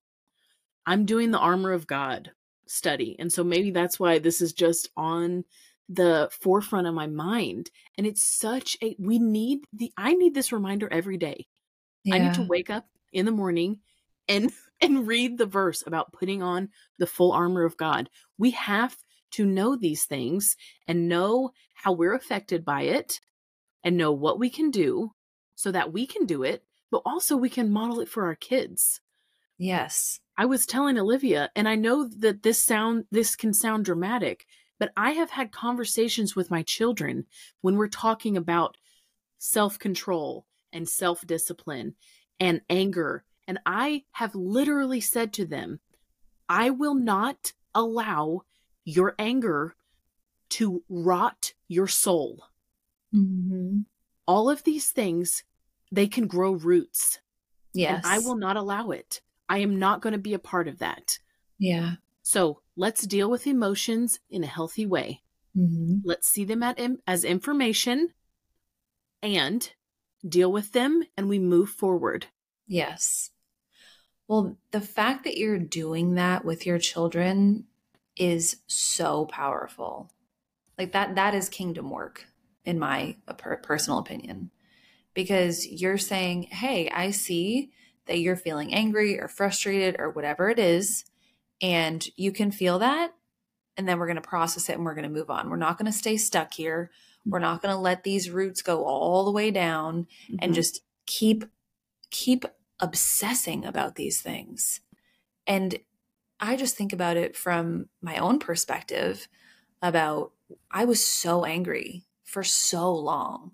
I'm 0.84 1.06
doing 1.06 1.30
the 1.30 1.38
armor 1.38 1.72
of 1.72 1.86
God 1.86 2.32
study. 2.66 3.16
And 3.18 3.32
so 3.32 3.44
maybe 3.44 3.70
that's 3.70 4.00
why 4.00 4.18
this 4.18 4.42
is 4.42 4.52
just 4.52 4.90
on 4.96 5.44
the 5.88 6.28
forefront 6.40 6.88
of 6.88 6.94
my 6.94 7.06
mind. 7.06 7.70
And 7.96 8.06
it's 8.06 8.24
such 8.24 8.76
a, 8.82 8.96
we 8.98 9.18
need 9.18 9.60
the, 9.72 9.92
I 9.96 10.14
need 10.14 10.34
this 10.34 10.52
reminder 10.52 10.88
every 10.90 11.16
day. 11.16 11.46
Yeah. 12.02 12.16
I 12.16 12.18
need 12.18 12.34
to 12.34 12.46
wake 12.48 12.70
up 12.70 12.86
in 13.12 13.24
the 13.24 13.30
morning 13.30 13.78
and, 14.28 14.52
and 14.80 15.06
read 15.06 15.38
the 15.38 15.46
verse 15.46 15.84
about 15.86 16.12
putting 16.12 16.42
on 16.42 16.70
the 16.98 17.06
full 17.06 17.30
armor 17.30 17.64
of 17.64 17.76
God. 17.76 18.10
We 18.36 18.50
have 18.50 18.96
to 19.32 19.46
know 19.46 19.76
these 19.76 20.04
things 20.06 20.56
and 20.88 21.08
know 21.08 21.52
how 21.74 21.92
we're 21.92 22.14
affected 22.14 22.64
by 22.64 22.82
it 22.82 23.20
and 23.84 23.96
know 23.96 24.12
what 24.12 24.40
we 24.40 24.50
can 24.50 24.72
do 24.72 25.12
so 25.54 25.70
that 25.70 25.92
we 25.92 26.06
can 26.06 26.26
do 26.26 26.42
it, 26.42 26.64
but 26.92 27.02
also 27.04 27.36
we 27.36 27.50
can 27.50 27.72
model 27.72 27.98
it 27.98 28.08
for 28.08 28.26
our 28.26 28.36
kids. 28.36 29.00
Yes. 29.58 30.20
I 30.36 30.44
was 30.44 30.66
telling 30.66 30.98
Olivia, 30.98 31.50
and 31.56 31.68
I 31.68 31.74
know 31.74 32.06
that 32.06 32.44
this 32.44 32.62
sound 32.62 33.06
this 33.10 33.34
can 33.34 33.52
sound 33.52 33.84
dramatic, 33.84 34.46
but 34.78 34.92
I 34.96 35.10
have 35.12 35.30
had 35.30 35.50
conversations 35.50 36.36
with 36.36 36.50
my 36.50 36.62
children 36.62 37.26
when 37.60 37.76
we're 37.76 37.88
talking 37.88 38.36
about 38.36 38.76
self-control 39.38 40.46
and 40.72 40.88
self-discipline 40.88 41.94
and 42.38 42.60
anger, 42.70 43.24
and 43.46 43.58
I 43.66 44.04
have 44.12 44.34
literally 44.34 45.00
said 45.00 45.32
to 45.34 45.44
them, 45.44 45.80
I 46.48 46.70
will 46.70 46.94
not 46.94 47.52
allow 47.74 48.42
your 48.84 49.14
anger 49.18 49.74
to 50.50 50.82
rot 50.88 51.54
your 51.68 51.88
soul. 51.88 52.44
Mm-hmm. 53.14 53.80
All 54.26 54.50
of 54.50 54.64
these 54.64 54.90
things, 54.90 55.44
they 55.92 56.08
can 56.08 56.26
grow 56.26 56.52
roots. 56.52 57.20
Yes. 57.72 58.02
And 58.04 58.12
I 58.12 58.18
will 58.18 58.36
not 58.36 58.56
allow 58.56 58.90
it. 58.90 59.20
I 59.48 59.58
am 59.58 59.78
not 59.78 60.00
going 60.00 60.14
to 60.14 60.18
be 60.18 60.34
a 60.34 60.38
part 60.38 60.66
of 60.66 60.78
that. 60.78 61.18
Yeah. 61.58 61.92
So 62.22 62.62
let's 62.76 63.06
deal 63.06 63.30
with 63.30 63.46
emotions 63.46 64.18
in 64.30 64.42
a 64.42 64.48
healthy 64.48 64.86
way. 64.86 65.22
Mm-hmm. 65.56 65.98
Let's 66.04 66.28
see 66.28 66.44
them 66.44 66.62
at, 66.62 66.80
as 67.06 67.24
information 67.24 68.08
and 69.22 69.70
deal 70.26 70.50
with 70.50 70.72
them, 70.72 71.02
and 71.16 71.28
we 71.28 71.38
move 71.38 71.68
forward. 71.68 72.26
Yes. 72.66 73.30
Well, 74.28 74.56
the 74.70 74.80
fact 74.80 75.24
that 75.24 75.36
you're 75.36 75.58
doing 75.58 76.14
that 76.14 76.44
with 76.44 76.64
your 76.64 76.78
children 76.78 77.66
is 78.16 78.56
so 78.66 79.26
powerful. 79.26 80.10
Like 80.78 80.92
that 80.92 81.16
that 81.16 81.34
is 81.34 81.48
kingdom 81.48 81.90
work 81.90 82.26
in 82.64 82.78
my 82.78 83.16
personal 83.62 83.98
opinion. 83.98 84.50
Because 85.14 85.66
you're 85.66 85.98
saying, 85.98 86.44
"Hey, 86.44 86.88
I 86.90 87.10
see 87.10 87.70
that 88.06 88.18
you're 88.18 88.36
feeling 88.36 88.74
angry 88.74 89.18
or 89.20 89.28
frustrated 89.28 89.96
or 89.98 90.10
whatever 90.10 90.48
it 90.50 90.58
is, 90.58 91.04
and 91.60 92.06
you 92.16 92.32
can 92.32 92.50
feel 92.50 92.78
that, 92.80 93.14
and 93.76 93.88
then 93.88 93.98
we're 93.98 94.06
going 94.06 94.16
to 94.16 94.22
process 94.22 94.68
it 94.68 94.74
and 94.74 94.84
we're 94.84 94.94
going 94.94 95.04
to 95.04 95.08
move 95.08 95.30
on. 95.30 95.48
We're 95.48 95.56
not 95.56 95.78
going 95.78 95.90
to 95.90 95.96
stay 95.96 96.16
stuck 96.16 96.54
here. 96.54 96.90
We're 97.24 97.38
not 97.38 97.62
going 97.62 97.74
to 97.74 97.80
let 97.80 98.02
these 98.02 98.30
roots 98.30 98.62
go 98.62 98.84
all 98.84 99.24
the 99.24 99.30
way 99.30 99.50
down 99.50 100.06
mm-hmm. 100.24 100.36
and 100.40 100.54
just 100.54 100.82
keep 101.06 101.44
keep 102.10 102.44
obsessing 102.80 103.64
about 103.64 103.94
these 103.94 104.20
things. 104.20 104.80
And 105.46 105.78
I 106.40 106.56
just 106.56 106.76
think 106.76 106.92
about 106.92 107.16
it 107.16 107.36
from 107.36 107.88
my 108.00 108.16
own 108.16 108.38
perspective 108.38 109.28
about 109.80 110.32
I 110.70 110.84
was 110.84 111.04
so 111.04 111.44
angry 111.44 112.04
for 112.24 112.42
so 112.42 112.92
long. 112.92 113.52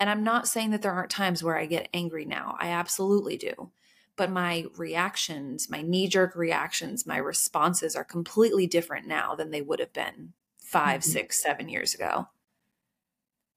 And 0.00 0.08
I'm 0.08 0.22
not 0.22 0.46
saying 0.46 0.70
that 0.70 0.82
there 0.82 0.92
aren't 0.92 1.10
times 1.10 1.42
where 1.42 1.58
I 1.58 1.66
get 1.66 1.88
angry 1.92 2.24
now. 2.24 2.56
I 2.60 2.68
absolutely 2.68 3.36
do. 3.36 3.70
But 4.16 4.30
my 4.30 4.66
reactions, 4.76 5.70
my 5.70 5.82
knee 5.82 6.08
jerk 6.08 6.34
reactions, 6.34 7.06
my 7.06 7.16
responses 7.16 7.94
are 7.94 8.04
completely 8.04 8.66
different 8.66 9.06
now 9.06 9.34
than 9.34 9.50
they 9.50 9.62
would 9.62 9.80
have 9.80 9.92
been 9.92 10.32
5 10.58 11.00
mm-hmm. 11.00 11.10
six, 11.10 11.42
seven 11.42 11.68
years 11.68 11.94
ago. 11.94 12.28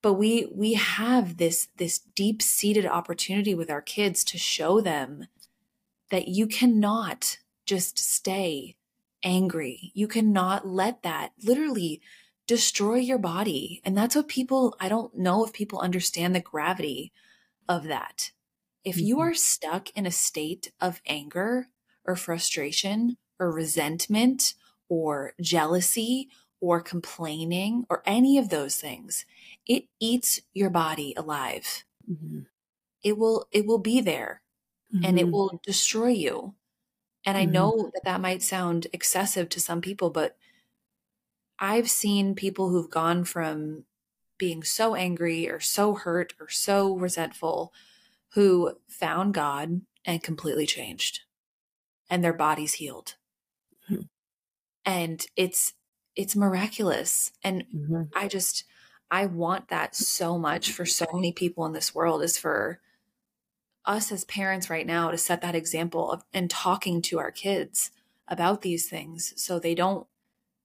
But 0.01 0.13
we 0.13 0.47
we 0.51 0.73
have 0.73 1.37
this 1.37 1.67
this 1.77 1.99
deep 1.99 2.41
seated 2.41 2.87
opportunity 2.87 3.53
with 3.53 3.69
our 3.69 3.83
kids 3.83 4.23
to 4.25 4.37
show 4.37 4.81
them 4.81 5.27
that 6.09 6.27
you 6.27 6.47
cannot 6.47 7.37
just 7.65 7.99
stay 7.99 8.75
angry. 9.23 9.91
You 9.93 10.07
cannot 10.07 10.67
let 10.67 11.03
that 11.03 11.33
literally 11.43 12.01
destroy 12.47 12.95
your 12.95 13.17
body. 13.17 13.81
And 13.83 13.97
that's 13.97 14.15
what 14.15 14.27
people, 14.27 14.75
I 14.79 14.89
don't 14.89 15.15
know 15.17 15.45
if 15.45 15.53
people 15.53 15.79
understand 15.79 16.35
the 16.35 16.41
gravity 16.41 17.11
of 17.67 17.85
that. 17.85 18.31
If 18.83 18.95
mm-hmm. 18.95 19.05
you 19.05 19.19
are 19.19 19.33
stuck 19.33 19.89
in 19.91 20.05
a 20.05 20.11
state 20.11 20.71
of 20.81 21.01
anger 21.05 21.67
or 22.05 22.15
frustration 22.15 23.17
or 23.39 23.51
resentment 23.51 24.53
or 24.89 25.33
jealousy 25.39 26.29
or 26.59 26.81
complaining 26.81 27.85
or 27.89 28.03
any 28.05 28.37
of 28.37 28.49
those 28.49 28.75
things, 28.75 29.25
it 29.65 29.85
eats 29.99 30.41
your 30.53 30.69
body 30.69 31.13
alive. 31.15 31.85
Mm-hmm. 32.09 32.41
It 33.03 33.17
will, 33.17 33.47
it 33.51 33.65
will 33.65 33.79
be 33.79 34.01
there 34.01 34.41
mm-hmm. 34.93 35.05
and 35.05 35.19
it 35.19 35.23
mm-hmm. 35.23 35.31
will 35.31 35.61
destroy 35.63 36.09
you. 36.09 36.55
And 37.25 37.37
I 37.37 37.43
mm-hmm. 37.43 37.53
know 37.53 37.91
that 37.93 38.03
that 38.03 38.21
might 38.21 38.43
sound 38.43 38.87
excessive 38.93 39.49
to 39.49 39.59
some 39.59 39.81
people, 39.81 40.09
but 40.09 40.37
I've 41.61 41.89
seen 41.89 42.33
people 42.33 42.69
who've 42.69 42.89
gone 42.89 43.23
from 43.23 43.85
being 44.39 44.63
so 44.63 44.95
angry 44.95 45.47
or 45.47 45.59
so 45.59 45.93
hurt 45.93 46.33
or 46.39 46.49
so 46.49 46.95
resentful 46.95 47.71
who 48.33 48.77
found 48.87 49.35
God 49.35 49.81
and 50.03 50.23
completely 50.23 50.65
changed 50.65 51.21
and 52.09 52.23
their 52.23 52.33
bodies 52.33 52.73
healed. 52.73 53.15
Mm-hmm. 53.89 54.01
And 54.83 55.23
it's 55.35 55.73
it's 56.15 56.35
miraculous 56.35 57.31
and 57.43 57.63
mm-hmm. 57.73 58.03
I 58.15 58.27
just 58.27 58.65
I 59.11 59.27
want 59.27 59.67
that 59.67 59.95
so 59.95 60.39
much 60.39 60.71
for 60.71 60.85
so 60.85 61.05
many 61.13 61.31
people 61.31 61.65
in 61.67 61.73
this 61.73 61.93
world 61.93 62.23
is 62.23 62.37
for 62.37 62.79
us 63.85 64.11
as 64.11 64.25
parents 64.25 64.69
right 64.69 64.87
now 64.87 65.11
to 65.11 65.17
set 65.17 65.41
that 65.41 65.55
example 65.55 66.11
of 66.11 66.23
and 66.33 66.49
talking 66.49 67.01
to 67.03 67.19
our 67.19 67.31
kids 67.31 67.91
about 68.27 68.61
these 68.61 68.89
things 68.89 69.33
so 69.35 69.59
they 69.59 69.75
don't 69.75 70.07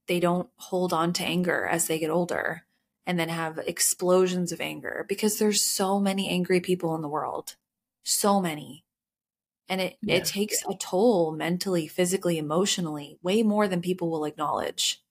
they 0.08 0.20
don't 0.20 0.48
hold 0.56 0.92
on 0.92 1.12
to 1.14 1.24
anger 1.24 1.66
as 1.66 1.86
they 1.86 1.98
get 1.98 2.10
older 2.10 2.64
and 3.06 3.18
then 3.18 3.28
have 3.28 3.58
explosions 3.58 4.52
of 4.52 4.60
anger 4.60 5.04
because 5.08 5.38
there's 5.38 5.62
so 5.62 6.00
many 6.00 6.28
angry 6.28 6.60
people 6.60 6.94
in 6.94 7.02
the 7.02 7.08
world. 7.08 7.56
So 8.04 8.40
many. 8.40 8.84
And 9.68 9.80
it 9.80 9.96
yeah. 10.02 10.16
it 10.16 10.24
takes 10.24 10.62
a 10.68 10.74
toll 10.74 11.32
mentally 11.32 11.88
physically 11.88 12.38
emotionally 12.38 13.18
way 13.22 13.42
more 13.42 13.66
than 13.66 13.80
people 13.80 14.10
will 14.10 14.24
acknowledge. 14.24 15.02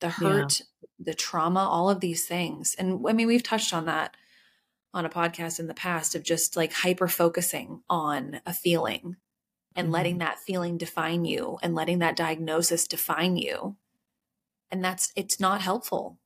The 0.00 0.10
hurt 0.10 0.60
yeah. 0.60 0.86
the 0.98 1.14
trauma 1.14 1.60
all 1.60 1.90
of 1.90 2.00
these 2.00 2.26
things. 2.26 2.74
And 2.78 3.04
i 3.08 3.12
mean 3.12 3.26
we've 3.26 3.42
touched 3.42 3.74
on 3.74 3.86
that 3.86 4.16
on 4.92 5.04
a 5.04 5.10
podcast 5.10 5.60
in 5.60 5.68
the 5.68 5.74
past 5.74 6.14
of 6.14 6.22
just 6.22 6.56
like 6.56 6.72
hyper 6.72 7.08
focusing 7.08 7.82
on 7.88 8.40
a 8.46 8.52
feeling 8.52 9.16
and 9.74 9.86
mm-hmm. 9.86 9.94
letting 9.94 10.18
that 10.18 10.38
feeling 10.38 10.76
define 10.78 11.24
you 11.24 11.58
and 11.62 11.74
letting 11.74 11.98
that 12.00 12.16
diagnosis 12.16 12.86
define 12.86 13.36
you. 13.36 13.76
And 14.70 14.84
that's, 14.84 15.12
it's 15.16 15.40
not 15.40 15.60
helpful. 15.62 16.18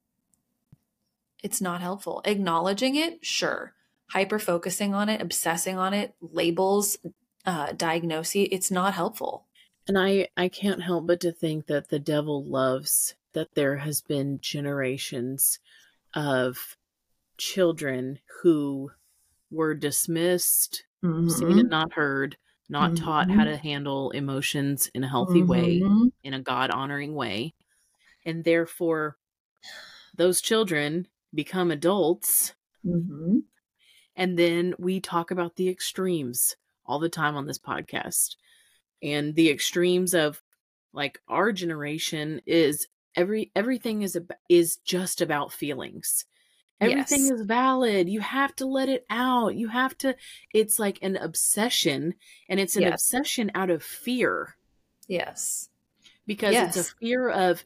It's 1.42 1.60
not 1.60 1.80
helpful. 1.80 2.22
Acknowledging 2.24 2.96
it, 2.96 3.24
sure. 3.24 3.74
Hyper 4.10 4.38
focusing 4.38 4.94
on 4.94 5.08
it, 5.08 5.20
obsessing 5.20 5.78
on 5.78 5.94
it, 5.94 6.14
labels, 6.20 6.96
uh, 7.46 7.72
diagnosis, 7.72 8.48
it's 8.50 8.70
not 8.70 8.94
helpful. 8.94 9.46
And 9.86 9.98
I, 9.98 10.28
I 10.36 10.48
can't 10.48 10.82
help 10.82 11.06
but 11.06 11.20
to 11.20 11.32
think 11.32 11.66
that 11.66 11.88
the 11.88 11.98
devil 11.98 12.42
loves 12.42 13.14
that 13.34 13.54
there 13.54 13.78
has 13.78 14.00
been 14.00 14.38
generations 14.40 15.58
of 16.14 16.76
children 17.36 18.20
who 18.42 18.92
were 19.50 19.74
dismissed, 19.74 20.84
mm-hmm. 21.04 21.28
seen 21.28 21.58
and 21.58 21.70
not 21.70 21.92
heard, 21.92 22.36
not 22.68 22.92
mm-hmm. 22.92 23.04
taught 23.04 23.30
how 23.30 23.44
to 23.44 23.56
handle 23.56 24.11
emotions 24.11 24.90
in 24.94 25.04
a 25.04 25.09
healthy 25.09 25.42
mm-hmm. 25.42 25.50
way, 25.50 26.11
in 26.23 26.35
a 26.35 26.40
God 26.40 26.71
honoring 26.71 27.14
way. 27.14 27.54
And 28.25 28.44
therefore, 28.44 29.16
those 30.16 30.40
children 30.40 31.09
become 31.35 31.71
adults. 31.71 32.54
Mm-hmm. 32.85 33.38
And 34.16 34.38
then 34.38 34.75
we 34.78 35.00
talk 35.00 35.30
about 35.30 35.56
the 35.56 35.68
extremes 35.68 36.56
all 36.87 36.99
the 36.99 37.09
time 37.09 37.37
on 37.37 37.47
this 37.47 37.59
podcast. 37.59 38.37
And 39.02 39.35
the 39.35 39.50
extremes 39.50 40.14
of 40.14 40.42
like 40.92 41.18
our 41.28 41.52
generation 41.52 42.40
is 42.47 42.87
every 43.16 43.50
everything 43.54 44.02
is 44.02 44.18
is 44.49 44.76
just 44.78 45.21
about 45.21 45.52
feelings 45.52 46.25
Everything 46.84 47.24
yes. 47.24 47.30
is 47.30 47.42
valid. 47.42 48.08
You 48.08 48.20
have 48.20 48.54
to 48.56 48.66
let 48.66 48.88
it 48.88 49.04
out. 49.10 49.54
You 49.54 49.68
have 49.68 49.96
to, 49.98 50.16
it's 50.52 50.78
like 50.78 50.98
an 51.02 51.16
obsession, 51.16 52.14
and 52.48 52.60
it's 52.60 52.76
an 52.76 52.82
yes. 52.82 52.92
obsession 52.92 53.50
out 53.54 53.70
of 53.70 53.82
fear. 53.82 54.56
Yes. 55.08 55.68
Because 56.26 56.52
yes. 56.52 56.76
it's 56.76 56.90
a 56.90 56.94
fear 56.96 57.28
of, 57.28 57.64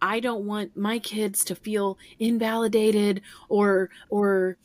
I 0.00 0.20
don't 0.20 0.44
want 0.46 0.76
my 0.76 0.98
kids 0.98 1.44
to 1.46 1.54
feel 1.54 1.98
invalidated 2.18 3.22
or, 3.48 3.90
or, 4.08 4.58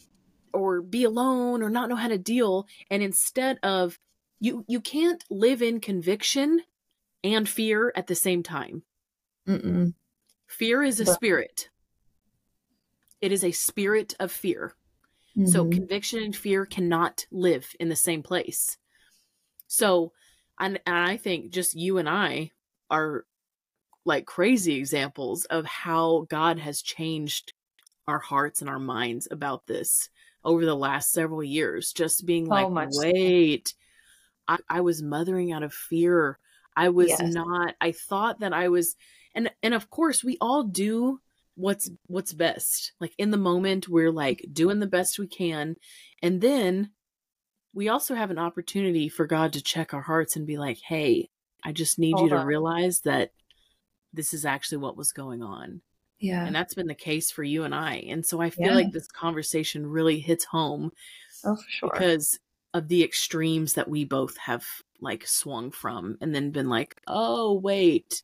or 0.53 0.81
be 0.81 1.03
alone 1.03 1.63
or 1.63 1.69
not 1.69 1.89
know 1.89 1.95
how 1.95 2.09
to 2.09 2.17
deal. 2.17 2.67
And 2.91 3.01
instead 3.01 3.59
of, 3.63 3.99
you, 4.39 4.65
you 4.67 4.79
can't 4.81 5.23
live 5.29 5.61
in 5.61 5.79
conviction 5.79 6.61
and 7.23 7.47
fear 7.47 7.91
at 7.95 8.07
the 8.07 8.15
same 8.15 8.43
time. 8.43 8.83
Mm-mm. 9.47 9.93
Fear 10.47 10.83
is 10.83 10.99
a 10.99 11.05
but- 11.05 11.13
spirit 11.13 11.69
it 13.21 13.31
is 13.31 13.43
a 13.43 13.51
spirit 13.51 14.15
of 14.19 14.31
fear. 14.31 14.75
Mm-hmm. 15.37 15.47
So 15.47 15.65
conviction 15.65 16.23
and 16.23 16.35
fear 16.35 16.65
cannot 16.65 17.25
live 17.31 17.75
in 17.79 17.89
the 17.89 17.95
same 17.95 18.23
place. 18.23 18.77
So, 19.67 20.13
and, 20.59 20.79
and 20.85 20.95
I 20.95 21.17
think 21.17 21.51
just 21.51 21.75
you 21.75 21.97
and 21.97 22.09
I 22.09 22.51
are 22.89 23.25
like 24.05 24.25
crazy 24.25 24.75
examples 24.75 25.45
of 25.45 25.65
how 25.65 26.25
God 26.29 26.59
has 26.59 26.81
changed 26.81 27.53
our 28.07 28.19
hearts 28.19 28.61
and 28.61 28.69
our 28.69 28.79
minds 28.79 29.27
about 29.29 29.67
this 29.67 30.09
over 30.43 30.65
the 30.65 30.75
last 30.75 31.11
several 31.11 31.43
years. 31.43 31.93
Just 31.93 32.25
being 32.25 32.47
like, 32.47 32.67
wait, 32.71 33.73
I, 34.47 34.57
I 34.67 34.81
was 34.81 35.03
mothering 35.03 35.51
out 35.51 35.63
of 35.63 35.73
fear. 35.73 36.39
I 36.75 36.89
was 36.89 37.09
Yes. 37.09 37.21
not, 37.21 37.75
I 37.79 37.91
thought 37.91 38.39
that 38.39 38.53
I 38.53 38.69
was, 38.69 38.95
and, 39.35 39.51
and 39.61 39.73
of 39.73 39.89
course 39.89 40.23
we 40.23 40.37
all 40.41 40.63
do 40.63 41.19
what's, 41.59 41.89
what's 42.07 42.33
best. 42.33 42.93
Like 42.99 43.13
in 43.17 43.31
the 43.31 43.37
moment, 43.37 43.89
we're 43.89 44.11
like 44.11 44.45
doing 44.51 44.79
the 44.79 44.87
best 44.87 45.19
we 45.19 45.27
can. 45.27 45.75
And 46.23 46.39
then 46.39 46.91
we 47.73 47.89
also 47.89 48.15
have 48.15 48.31
an 48.31 48.39
opportunity 48.39 49.09
for 49.09 49.27
God 49.27 49.53
to 49.53 49.61
check 49.61 49.93
our 49.93 50.01
hearts 50.01 50.35
and 50.35 50.47
be 50.47 50.57
like, 50.57 50.79
hey, 50.87 51.29
I 51.63 51.73
just 51.73 51.99
need 51.99 52.15
Hold 52.15 52.31
you 52.31 52.37
to 52.37 52.45
realize 52.45 53.01
that 53.01 53.31
this 54.13 54.33
is 54.33 54.45
actually 54.45 54.77
what 54.77 54.97
was 54.97 55.11
going 55.11 55.43
on. 55.43 55.81
Yeah. 56.19 56.45
And 56.45 56.55
that's 56.55 56.73
been 56.73 56.87
the 56.87 56.95
case 56.95 57.29
for 57.29 57.43
you 57.43 57.63
and 57.63 57.75
I. 57.75 57.95
And 58.07 58.25
so 58.25 58.41
I 58.41 58.49
feel 58.49 58.67
Yeah. 58.67 58.75
like 58.75 58.91
this 58.91 59.07
conversation 59.07 59.85
really 59.85 60.19
hits 60.19 60.45
home 60.45 60.91
oh, 61.45 61.55
for 61.55 61.69
sure. 61.69 61.89
because 61.91 62.39
of 62.73 62.87
the 62.87 63.03
extremes 63.03 63.73
that 63.73 63.89
we 63.89 64.05
both 64.05 64.37
have 64.37 64.65
like 65.01 65.27
swung 65.27 65.71
from 65.71 66.17
and 66.21 66.33
then 66.33 66.51
been 66.51 66.69
like, 66.69 66.99
oh, 67.07 67.53
wait, 67.53 68.23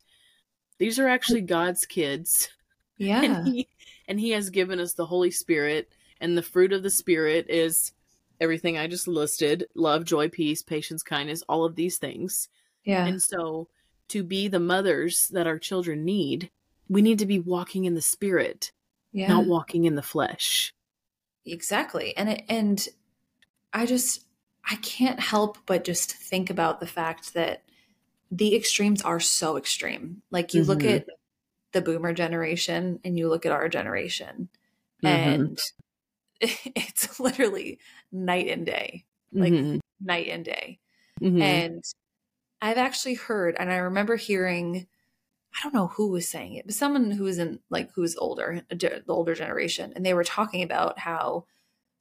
these 0.77 0.99
are 0.99 1.07
actually 1.07 1.41
God's 1.41 1.85
kids. 1.85 2.49
yeah. 3.09 3.21
And 3.23 3.47
he, 3.47 3.67
and 4.07 4.19
he 4.19 4.31
has 4.31 4.49
given 4.49 4.79
us 4.79 4.93
the 4.93 5.05
Holy 5.05 5.31
Spirit. 5.31 5.89
And 6.21 6.37
the 6.37 6.41
fruit 6.43 6.71
of 6.73 6.81
the 6.83 6.89
Spirit 6.89 7.47
is 7.49 7.91
everything 8.39 8.77
I 8.77 8.87
just 8.87 9.07
listed 9.07 9.65
love, 9.75 10.05
joy, 10.05 10.29
peace, 10.29 10.61
patience, 10.61 11.03
kindness, 11.03 11.43
all 11.49 11.65
of 11.65 11.75
these 11.75 11.97
things. 11.97 12.47
yeah. 12.83 13.05
And 13.05 13.21
so, 13.21 13.67
to 14.09 14.23
be 14.23 14.47
the 14.47 14.59
mothers 14.59 15.29
that 15.29 15.47
our 15.47 15.57
children 15.57 16.05
need, 16.05 16.51
we 16.87 17.01
need 17.01 17.19
to 17.19 17.25
be 17.25 17.39
walking 17.39 17.85
in 17.85 17.95
the 17.95 18.01
spirit, 18.01 18.71
yeah. 19.11 19.27
not 19.27 19.45
walking 19.47 19.85
in 19.85 19.95
the 19.95 20.01
flesh. 20.03 20.73
Exactly. 21.45 22.15
And 22.15 22.29
it, 22.29 22.43
and 22.47 22.87
I 23.73 23.85
just 23.85 24.25
I 24.69 24.75
can't 24.77 25.19
help 25.19 25.57
but 25.65 25.83
just 25.83 26.13
think 26.13 26.49
about 26.49 26.79
the 26.79 26.87
fact 26.87 27.33
that 27.33 27.63
the 28.31 28.55
extremes 28.55 29.01
are 29.01 29.19
so 29.19 29.57
extreme. 29.57 30.21
Like 30.31 30.53
you 30.53 30.63
look 30.63 30.79
Mhm. 30.79 30.95
at 30.95 31.07
the 31.75 31.83
boomer 31.83 32.13
generation 32.13 32.99
and 33.05 33.19
you 33.19 33.29
look 33.29 33.45
at 33.45 33.53
our 33.53 33.69
generation 33.69 34.49
Mhm. 35.03 35.49
and 35.51 35.59
it's 36.41 37.19
literally 37.19 37.79
night 38.11 38.47
and 38.49 38.65
day. 38.65 39.05
Like 39.33 39.53
Mhm. 39.53 39.79
night 40.01 40.27
and 40.29 40.45
day. 40.45 40.79
Mhm. 41.21 41.39
And 41.41 41.83
I've 42.61 42.77
actually 42.77 43.15
heard, 43.15 43.55
and 43.59 43.71
I 43.71 43.77
remember 43.77 44.15
hearing, 44.17 44.87
I 45.55 45.59
don't 45.63 45.73
know 45.73 45.87
who 45.87 46.09
was 46.09 46.29
saying 46.29 46.55
it, 46.55 46.65
but 46.65 46.75
someone 46.75 47.11
who 47.11 47.23
was 47.25 47.39
in 47.39 47.59
like 47.69 47.91
who's 47.93 48.15
older, 48.17 48.63
the 48.69 49.03
older 49.07 49.35
generation, 49.35 49.93
and 49.95 50.05
they 50.05 50.13
were 50.13 50.23
talking 50.25 50.63
about 50.63 50.99
how 50.99 51.45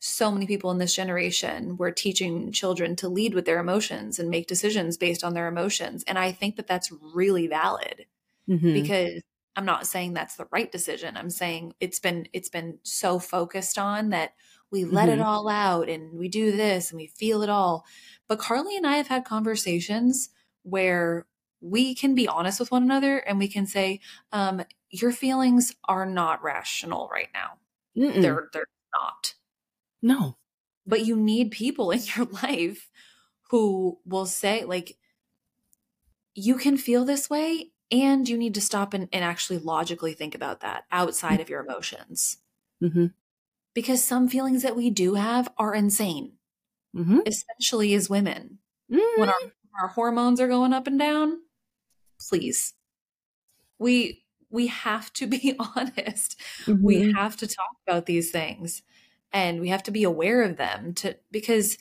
so 0.01 0.31
many 0.31 0.47
people 0.47 0.71
in 0.73 0.79
this 0.79 0.95
generation 0.95 1.77
were 1.79 1.93
teaching 1.93 2.53
children 2.53 2.97
to 2.97 3.09
lead 3.09 3.35
with 3.35 3.47
their 3.47 3.61
emotions 3.61 4.19
and 4.19 4.31
make 4.31 4.47
decisions 4.49 4.97
based 4.99 5.25
on 5.25 5.35
their 5.35 5.49
emotions. 5.49 6.05
And 6.07 6.19
I 6.19 6.33
think 6.33 6.57
that 6.57 6.67
that's 6.69 6.93
really 6.93 7.49
valid 7.49 8.07
Mhm. 8.47 8.75
because 8.75 9.23
I'm 9.57 9.65
not 9.65 9.87
saying 9.87 10.15
that's 10.15 10.37
the 10.37 10.49
right 10.51 10.71
decision. 10.71 11.17
I'm 11.17 11.31
saying 11.31 11.75
it's 11.81 12.01
been 12.01 12.29
it's 12.33 12.49
been 12.49 12.79
so 12.83 13.19
focused 13.19 13.79
on 13.79 14.11
that 14.11 14.35
we 14.71 14.85
let 14.85 15.09
it 15.09 15.21
Mhm. 15.21 15.25
all 15.25 15.49
out 15.49 15.89
and 15.89 16.19
we 16.19 16.29
do 16.29 16.53
this 16.53 16.91
and 16.91 16.99
we 16.99 17.07
feel 17.07 17.43
it 17.43 17.49
all. 17.49 17.87
But 18.29 18.39
Carly 18.41 18.77
and 18.77 18.87
I 18.87 18.97
have 18.97 19.09
had 19.09 19.25
conversations 19.25 20.31
where 20.63 21.27
we 21.61 21.95
can 21.95 22.15
be 22.15 22.27
honest 22.29 22.59
with 22.61 22.71
one 22.73 22.83
another 22.83 23.19
and 23.19 23.39
we 23.39 23.49
can 23.49 23.67
say, 23.67 24.01
um, 24.33 24.63
your 24.91 25.13
feelings 25.13 25.75
are 25.85 26.07
not 26.07 26.43
rational 26.43 27.09
right 27.13 27.29
now. 27.33 27.59
Mm-mm. 27.97 28.21
They're 28.23 28.49
they're 28.53 28.67
not. 28.93 29.35
no. 30.03 30.37
But 30.87 31.07
you 31.07 31.17
need 31.17 31.51
people 31.53 31.91
in 31.93 32.01
your 32.17 32.27
life 32.27 32.91
who 33.51 34.01
will 34.05 34.27
say, 34.27 34.65
like, 34.65 34.99
you 36.35 36.57
can 36.57 36.77
feel 36.77 37.05
this 37.05 37.31
way 37.31 37.71
and 37.91 38.29
you 38.29 38.37
need 38.39 38.55
to 38.55 38.61
stop 38.61 38.95
and, 38.95 39.09
and 39.13 39.25
actually 39.25 39.59
logically 39.59 40.13
think 40.15 40.35
about 40.35 40.61
that 40.61 40.85
outside 40.91 41.41
of 41.41 41.49
your 41.49 41.65
emotions. 41.65 42.39
Hmm 42.81 43.07
because 43.75 44.05
some 44.05 44.29
feelings 44.29 44.63
that 44.63 44.77
we 44.77 44.89
do 44.89 45.15
have 45.15 45.49
are 45.59 45.75
insane. 45.75 46.35
Hmm 46.95 47.19
especially 47.27 47.93
as 47.95 48.09
women. 48.09 48.59
Mm-hmm. 48.93 49.21
when 49.21 49.29
our, 49.29 49.35
our 49.83 49.89
hormones 49.89 50.41
are 50.41 50.47
going 50.49 50.73
up 50.73 50.87
and 50.87 50.99
down 50.99 51.39
please. 52.29 52.75
We 53.79 54.23
we 54.51 54.69
have 54.69 55.13
to 55.15 55.27
be 55.27 55.57
honest. 55.77 56.41
We 56.69 56.97
Mm-hmm. 57.01 57.11
have 57.17 57.37
to 57.39 57.47
talk 57.47 57.77
about 57.87 58.07
these 58.07 58.31
things. 58.31 58.83
And 59.33 59.61
we 59.61 59.69
have 59.71 59.83
to 59.85 59.91
be 59.91 60.05
aware 60.05 60.43
of 60.43 60.57
them 60.57 60.95
to 60.95 61.17
because 61.33 61.77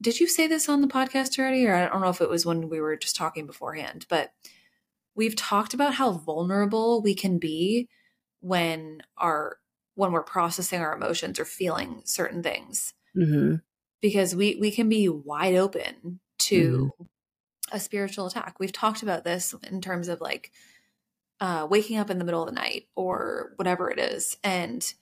did 0.00 0.20
you 0.20 0.26
say 0.28 0.46
this 0.46 0.68
on 0.68 0.80
the 0.80 0.86
podcast 0.88 1.38
already? 1.38 1.66
Or 1.66 1.74
i 1.74 1.88
don't 1.88 2.00
know 2.00 2.08
if 2.08 2.20
it 2.20 2.30
was 2.30 2.46
when 2.46 2.68
we 2.68 2.80
were 2.80 2.96
just 2.96 3.16
talking 3.16 3.46
beforehand 3.46 4.06
but 4.08 4.32
we've 5.14 5.36
talked 5.36 5.74
about 5.74 5.94
how 5.94 6.12
vulnerable 6.12 7.02
we 7.02 7.14
can 7.14 7.38
be 7.38 7.88
when 8.40 9.02
our 9.16 9.58
when 9.94 10.12
we're 10.12 10.22
processing 10.22 10.80
our 10.80 10.94
emotions 10.94 11.38
or 11.38 11.44
feeling 11.44 12.02
certain 12.04 12.42
things 12.42 12.94
hmm 13.14 13.56
because 14.00 14.34
we 14.34 14.56
we 14.56 14.70
can 14.70 14.88
be 14.88 15.08
wide 15.08 15.54
open 15.54 16.20
to 16.38 16.92
a 17.72 17.80
spiritual 17.80 18.26
attack. 18.26 18.56
We've 18.58 18.72
talked 18.72 19.02
about 19.02 19.24
this 19.24 19.54
in 19.70 19.80
terms 19.80 20.08
of 20.08 20.20
like 20.20 20.52
uh, 21.40 21.66
waking 21.70 21.98
up 21.98 22.10
in 22.10 22.18
the 22.18 22.24
middle 22.24 22.42
of 22.42 22.48
the 22.48 22.54
night 22.54 22.88
or 22.94 23.52
whatever 23.56 23.90
it 23.90 23.98
is, 23.98 24.36
and 24.44 24.92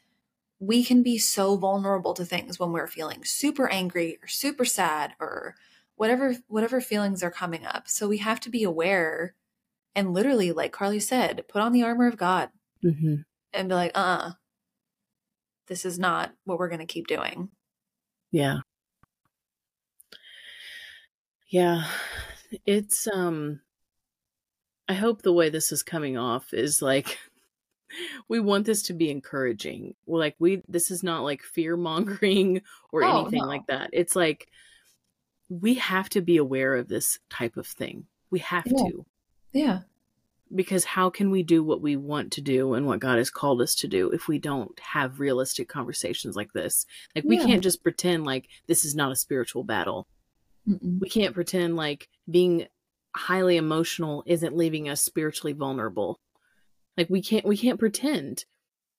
we 0.60 0.84
can 0.84 1.02
be 1.02 1.18
so 1.18 1.56
vulnerable 1.56 2.14
to 2.14 2.24
things 2.24 2.58
when 2.58 2.72
we're 2.72 2.86
feeling 2.86 3.24
super 3.24 3.68
angry 3.68 4.18
or 4.22 4.28
super 4.28 4.64
sad 4.64 5.14
or 5.20 5.56
whatever 5.96 6.36
whatever 6.48 6.80
feelings 6.80 7.22
are 7.22 7.30
coming 7.30 7.66
up. 7.66 7.88
So 7.88 8.08
we 8.08 8.18
have 8.18 8.40
to 8.40 8.50
be 8.50 8.64
aware 8.64 9.34
and 9.94 10.12
literally, 10.14 10.52
like 10.52 10.72
Carly 10.72 11.00
said, 11.00 11.44
put 11.48 11.62
on 11.62 11.72
the 11.72 11.82
armor 11.82 12.06
of 12.06 12.16
God 12.16 12.50
hmm 12.82 13.16
and 13.52 13.68
be 13.68 13.74
like, 13.74 13.92
uh, 13.94 14.30
this 15.66 15.84
is 15.84 15.98
not 15.98 16.32
what 16.44 16.58
we're 16.58 16.68
going 16.68 16.80
to 16.80 16.86
keep 16.86 17.06
doing. 17.06 17.48
Yeah. 18.32 18.60
Yeah. 21.48 21.84
It's 22.66 23.06
um 23.08 23.60
I 24.88 24.94
hope 24.94 25.22
the 25.22 25.32
way 25.32 25.50
this 25.50 25.70
is 25.72 25.82
coming 25.82 26.16
off 26.18 26.52
is 26.52 26.80
like 26.82 27.18
we 28.28 28.40
want 28.40 28.66
this 28.66 28.82
to 28.84 28.92
be 28.92 29.10
encouraging. 29.10 29.94
We're 30.06 30.18
like 30.20 30.36
we 30.38 30.62
this 30.68 30.90
is 30.90 31.02
not 31.02 31.22
like 31.22 31.42
fear 31.42 31.76
mongering 31.76 32.62
or 32.92 33.02
Oh, 33.04 33.20
anything 33.22 33.40
no. 33.42 33.46
like 33.46 33.66
that. 33.68 33.90
It's 33.92 34.16
like 34.16 34.48
we 35.48 35.74
have 35.74 36.08
to 36.10 36.20
be 36.20 36.36
aware 36.36 36.76
of 36.76 36.88
this 36.88 37.18
type 37.28 37.56
of 37.56 37.66
thing. 37.66 38.06
We 38.30 38.38
have 38.40 38.64
Yeah. 38.66 38.84
to 38.84 39.06
Yeah. 39.52 39.80
because 40.54 40.84
how 40.84 41.10
can 41.10 41.30
we 41.30 41.42
do 41.44 41.62
what 41.62 41.80
we 41.80 41.94
want 41.96 42.32
to 42.32 42.40
do 42.40 42.74
and 42.74 42.84
what 42.86 42.98
God 43.00 43.18
has 43.18 43.30
called 43.30 43.60
us 43.62 43.74
to 43.76 43.86
do 43.88 44.10
if 44.10 44.26
we 44.26 44.38
don't 44.38 44.76
have 44.80 45.20
realistic 45.20 45.68
conversations 45.68 46.34
like 46.36 46.52
this? 46.52 46.86
Like 47.14 47.24
we 47.24 47.36
Yeah. 47.38 47.46
can't 47.46 47.62
just 47.62 47.82
pretend 47.82 48.24
like 48.24 48.48
this 48.66 48.84
is 48.84 48.94
not 48.96 49.12
a 49.12 49.16
spiritual 49.16 49.62
battle 49.64 50.08
Mm-mm. 50.68 51.00
we 51.00 51.08
can't 51.08 51.34
pretend 51.34 51.74
like 51.76 52.08
being 52.30 52.66
highly 53.16 53.56
emotional 53.56 54.22
isn't 54.26 54.56
leaving 54.56 54.88
us 54.88 55.00
spiritually 55.00 55.52
vulnerable 55.54 56.20
like 56.98 57.08
we 57.08 57.22
can't 57.22 57.46
we 57.46 57.56
can't 57.56 57.78
pretend 57.80 58.44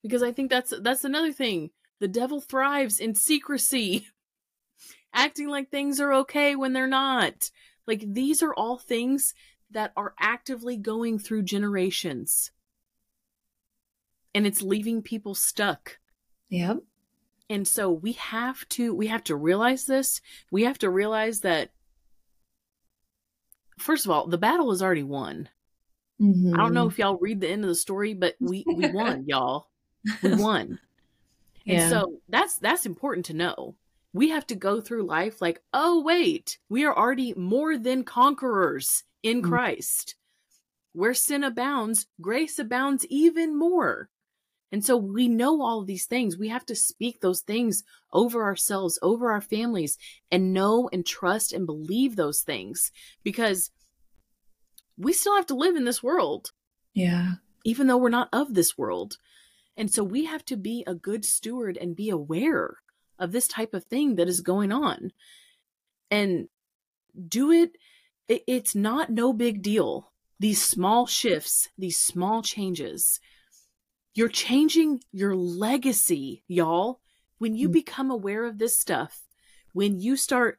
because 0.02 0.22
i 0.24 0.32
think 0.32 0.50
that's 0.50 0.72
that's 0.80 1.04
another 1.04 1.32
thing 1.32 1.70
the 2.00 2.08
devil 2.08 2.40
thrives 2.40 2.98
in 2.98 3.14
secrecy 3.14 4.08
acting 5.14 5.48
like 5.48 5.70
things 5.70 6.00
are 6.00 6.12
okay 6.12 6.56
when 6.56 6.72
they're 6.72 6.86
not 6.88 7.50
like 7.86 8.04
these 8.12 8.42
are 8.42 8.52
all 8.54 8.76
things 8.76 9.32
that 9.72 9.92
are 9.96 10.14
actively 10.18 10.76
going 10.76 11.18
through 11.18 11.42
generations. 11.42 12.50
And 14.34 14.46
it's 14.46 14.62
leaving 14.62 15.02
people 15.02 15.34
stuck. 15.34 15.98
Yep. 16.48 16.80
and 17.48 17.66
so 17.66 17.90
we 17.90 18.12
have 18.12 18.68
to 18.70 18.94
we 18.94 19.06
have 19.06 19.24
to 19.24 19.36
realize 19.36 19.86
this. 19.86 20.20
We 20.50 20.64
have 20.64 20.78
to 20.78 20.90
realize 20.90 21.40
that 21.40 21.70
first 23.78 24.04
of 24.04 24.10
all 24.10 24.26
the 24.26 24.38
battle 24.38 24.70
is 24.72 24.82
already 24.82 25.02
won. 25.02 25.48
I 26.20 26.24
don't 26.24 26.74
know 26.74 26.82
mm-hmm. 26.82 26.90
if 26.90 26.98
y'all 26.98 27.16
read 27.16 27.40
the 27.40 27.48
end 27.48 27.64
of 27.64 27.68
the 27.68 27.74
story 27.74 28.12
but 28.12 28.36
we 28.38 28.64
we 28.66 28.88
won 28.92 29.24
y'all. 29.26 29.68
We 30.22 30.34
won. 30.34 30.78
And 31.66 31.90
so 31.90 32.20
that's 32.28 32.56
that's 32.58 32.84
important 32.84 33.26
to 33.26 33.34
know. 33.34 33.76
We 34.12 34.28
have 34.28 34.46
to 34.48 34.54
go 34.54 34.80
through 34.82 35.04
life 35.04 35.40
like 35.40 35.62
oh 35.72 36.02
wait 36.02 36.58
we 36.68 36.84
are 36.84 36.96
already 36.96 37.32
more 37.34 37.78
than 37.78 38.04
conquerors 38.04 39.04
in 39.22 39.42
Mm. 39.42 39.48
christ 39.48 40.16
where 40.92 41.14
sin 41.14 41.42
abounds 41.44 42.06
grace 42.20 42.58
abounds 42.58 43.04
even 43.06 43.56
more 43.56 44.10
and 44.72 44.82
so 44.82 44.96
we 44.96 45.28
know 45.28 45.60
all 45.60 45.82
of 45.82 45.86
these 45.86 46.06
things. 46.06 46.38
We 46.38 46.48
have 46.48 46.64
to 46.64 46.74
speak 46.74 47.20
those 47.20 47.42
things 47.42 47.84
over 48.10 48.42
ourselves, 48.42 48.98
over 49.02 49.30
our 49.30 49.42
families, 49.42 49.98
and 50.30 50.54
know 50.54 50.88
and 50.90 51.04
trust 51.04 51.52
and 51.52 51.66
believe 51.66 52.16
those 52.16 52.40
things. 52.40 52.90
Because 53.22 53.70
we 54.96 55.12
still 55.12 55.36
have 55.36 55.44
to 55.48 55.54
live 55.54 55.76
in 55.76 55.84
this 55.84 56.02
world. 56.02 56.52
Yeah. 56.94 57.32
Even 57.66 57.86
though 57.86 57.98
we're 57.98 58.08
not 58.08 58.30
of 58.32 58.54
this 58.54 58.78
world. 58.78 59.18
And 59.76 59.92
so 59.92 60.02
we 60.02 60.24
have 60.24 60.44
to 60.46 60.56
be 60.56 60.84
a 60.86 60.94
good 60.94 61.26
steward 61.26 61.76
and 61.76 61.94
be 61.94 62.08
aware 62.08 62.78
of 63.18 63.30
this 63.32 63.48
type 63.48 63.74
of 63.74 63.84
thing 63.84 64.14
that 64.14 64.26
is 64.26 64.40
going 64.40 64.72
on 64.72 65.12
and 66.10 66.48
do 67.28 67.50
it. 67.52 67.76
It's 68.46 68.74
not 68.74 69.10
no 69.10 69.32
big 69.32 69.62
deal. 69.62 70.12
These 70.38 70.62
small 70.62 71.06
shifts, 71.06 71.68
these 71.78 71.98
small 71.98 72.42
changes, 72.42 73.20
you're 74.14 74.28
changing 74.28 75.02
your 75.12 75.34
legacy, 75.34 76.42
y'all. 76.48 77.00
When 77.38 77.54
you 77.54 77.68
mm-hmm. 77.68 77.72
become 77.72 78.10
aware 78.10 78.44
of 78.44 78.58
this 78.58 78.78
stuff, 78.78 79.22
when 79.72 79.98
you 79.98 80.16
start 80.16 80.58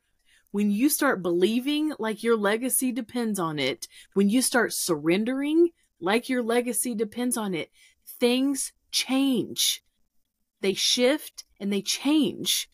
when 0.51 0.69
you 0.69 0.87
start 0.87 1.23
believing 1.23 1.93
like 1.97 2.21
your 2.21 2.37
legacy 2.37 2.91
depends 2.91 3.39
on 3.39 3.57
it, 3.57 3.87
when 4.13 4.29
you 4.29 4.39
start 4.39 4.71
surrendering 4.71 5.69
like 5.99 6.29
your 6.29 6.43
legacy 6.43 6.93
depends 6.93 7.37
on 7.37 7.55
it, 7.55 7.71
things 8.19 8.71
change. 8.91 9.83
They 10.61 10.73
shift 10.75 11.43
and 11.59 11.73
they 11.73 11.81
change. 11.81 12.69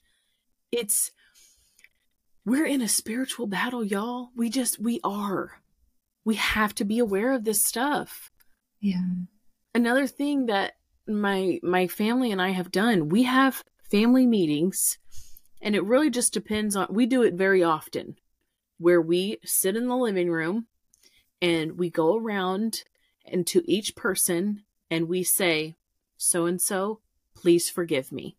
It's, 0.72 1.12
we're 2.46 2.66
in 2.66 2.82
a 2.82 2.88
spiritual 2.88 3.48
battle, 3.48 3.84
y'all. 3.84 4.30
We 4.36 4.50
just, 4.50 4.80
we 4.80 5.00
are. 5.04 5.62
We 6.26 6.36
have 6.36 6.76
to 6.76 6.86
be 6.86 7.00
aware 7.00 7.32
of 7.34 7.44
this 7.44 7.64
stuff. 7.64 8.32
Yeah. 8.80 9.02
Another 9.74 10.08
thing 10.08 10.48
that 10.48 10.74
my 11.08 11.60
my 11.64 11.88
family 11.88 12.32
and 12.32 12.42
I 12.42 12.50
have 12.50 12.72
done, 12.72 13.10
we 13.10 13.24
have 13.24 13.64
family 13.90 14.26
meetings 14.26 14.98
and 15.62 15.76
it 15.76 15.84
really 15.84 16.10
just 16.10 16.34
depends 16.34 16.76
on 16.76 16.88
we 16.90 17.06
do 17.06 17.24
it 17.24 17.34
very 17.34 17.64
often 17.64 18.16
where 18.78 19.02
we 19.02 19.38
sit 19.44 19.76
in 19.76 19.88
the 19.88 19.96
living 19.96 20.30
room 20.30 20.68
and 21.42 21.78
we 21.78 21.90
go 21.90 22.16
around 22.16 22.84
and 23.26 23.46
to 23.48 23.64
each 23.70 23.96
person 23.96 24.64
and 24.90 25.08
we 25.08 25.24
say 25.24 25.76
so 26.18 26.46
and 26.46 26.62
so, 26.62 27.00
please 27.36 27.70
forgive 27.70 28.12
me. 28.12 28.38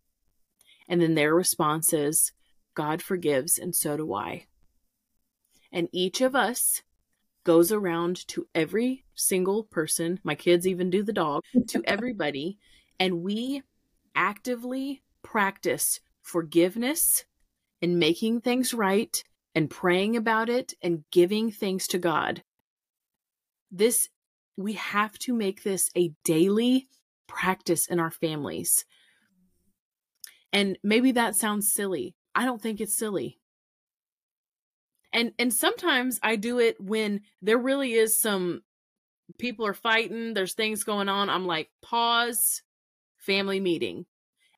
And 0.88 1.00
then 1.00 1.14
their 1.14 1.34
response 1.34 1.92
is, 1.92 2.32
God 2.74 3.02
forgives, 3.02 3.58
and 3.58 3.74
so 3.74 3.96
do 3.96 4.14
I. 4.14 4.46
And 5.72 5.88
each 5.92 6.20
of 6.20 6.34
us 6.34 6.82
goes 7.44 7.72
around 7.72 8.26
to 8.28 8.46
every 8.54 9.04
single 9.14 9.64
person, 9.64 10.20
my 10.22 10.34
kids 10.34 10.66
even 10.66 10.90
do 10.90 11.02
the 11.02 11.12
dog, 11.12 11.42
to 11.68 11.82
everybody, 11.86 12.58
and 12.98 13.22
we 13.22 13.62
actively 14.14 15.02
practice 15.22 16.00
forgiveness 16.22 17.24
and 17.82 17.98
making 17.98 18.40
things 18.40 18.74
right 18.74 19.22
and 19.54 19.70
praying 19.70 20.16
about 20.16 20.48
it 20.48 20.74
and 20.82 21.04
giving 21.10 21.50
things 21.50 21.86
to 21.88 21.98
God. 21.98 22.42
This, 23.70 24.08
we 24.56 24.74
have 24.74 25.18
to 25.20 25.34
make 25.34 25.62
this 25.62 25.90
a 25.96 26.12
daily 26.24 26.88
practice 27.26 27.86
in 27.86 27.98
our 27.98 28.10
families. 28.10 28.84
And 30.52 30.78
maybe 30.82 31.12
that 31.12 31.36
sounds 31.36 31.72
silly. 31.72 32.14
I 32.34 32.44
don't 32.44 32.60
think 32.60 32.80
it's 32.80 32.96
silly. 32.96 33.38
And 35.12 35.32
and 35.38 35.52
sometimes 35.52 36.20
I 36.22 36.36
do 36.36 36.58
it 36.58 36.80
when 36.80 37.22
there 37.42 37.58
really 37.58 37.94
is 37.94 38.20
some 38.20 38.62
people 39.38 39.66
are 39.66 39.74
fighting, 39.74 40.34
there's 40.34 40.54
things 40.54 40.84
going 40.84 41.08
on. 41.08 41.28
I'm 41.28 41.46
like, 41.46 41.70
pause, 41.82 42.62
family 43.18 43.60
meeting. 43.60 44.06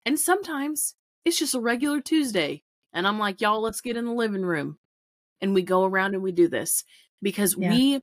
And 0.04 0.18
sometimes 0.18 0.94
it's 1.24 1.38
just 1.38 1.54
a 1.54 1.60
regular 1.60 2.00
Tuesday. 2.00 2.62
And 2.92 3.06
I'm 3.06 3.18
like, 3.18 3.40
y'all, 3.40 3.62
let's 3.62 3.80
get 3.80 3.96
in 3.96 4.04
the 4.04 4.12
living 4.12 4.42
room. 4.42 4.78
And 5.40 5.54
we 5.54 5.62
go 5.62 5.84
around 5.84 6.14
and 6.14 6.22
we 6.22 6.32
do 6.32 6.48
this 6.48 6.84
because 7.20 7.56
yeah. 7.56 7.70
we, 7.70 8.00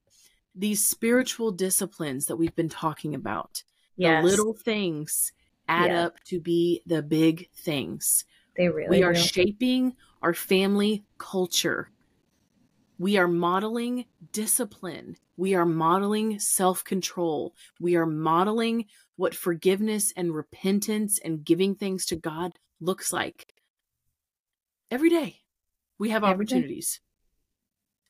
these 0.55 0.85
spiritual 0.85 1.51
disciplines 1.51 2.25
that 2.25 2.37
we've 2.37 2.55
been 2.55 2.69
talking 2.69 3.15
about, 3.15 3.63
yes. 3.95 4.23
the 4.23 4.29
little 4.29 4.53
things 4.53 5.31
add 5.67 5.91
yeah. 5.91 6.05
up 6.05 6.23
to 6.25 6.39
be 6.39 6.81
the 6.85 7.01
big 7.01 7.49
things. 7.51 8.25
They 8.55 8.69
really 8.69 8.89
We 8.89 9.03
are 9.03 9.13
will. 9.13 9.15
shaping 9.15 9.95
our 10.21 10.33
family 10.33 11.05
culture. 11.17 11.91
We 12.97 13.17
are 13.17 13.27
modeling 13.27 14.05
discipline. 14.31 15.17
We 15.37 15.55
are 15.55 15.65
modeling 15.65 16.39
self 16.39 16.83
control. 16.83 17.55
We 17.79 17.95
are 17.95 18.05
modeling 18.05 18.85
what 19.15 19.33
forgiveness 19.33 20.11
and 20.15 20.35
repentance 20.35 21.17
and 21.19 21.43
giving 21.45 21.75
things 21.75 22.05
to 22.07 22.15
God 22.15 22.59
looks 22.81 23.13
like. 23.13 23.53
Every 24.91 25.09
day, 25.09 25.41
we 25.97 26.09
have 26.09 26.23
Every 26.23 26.33
opportunities. 26.33 26.99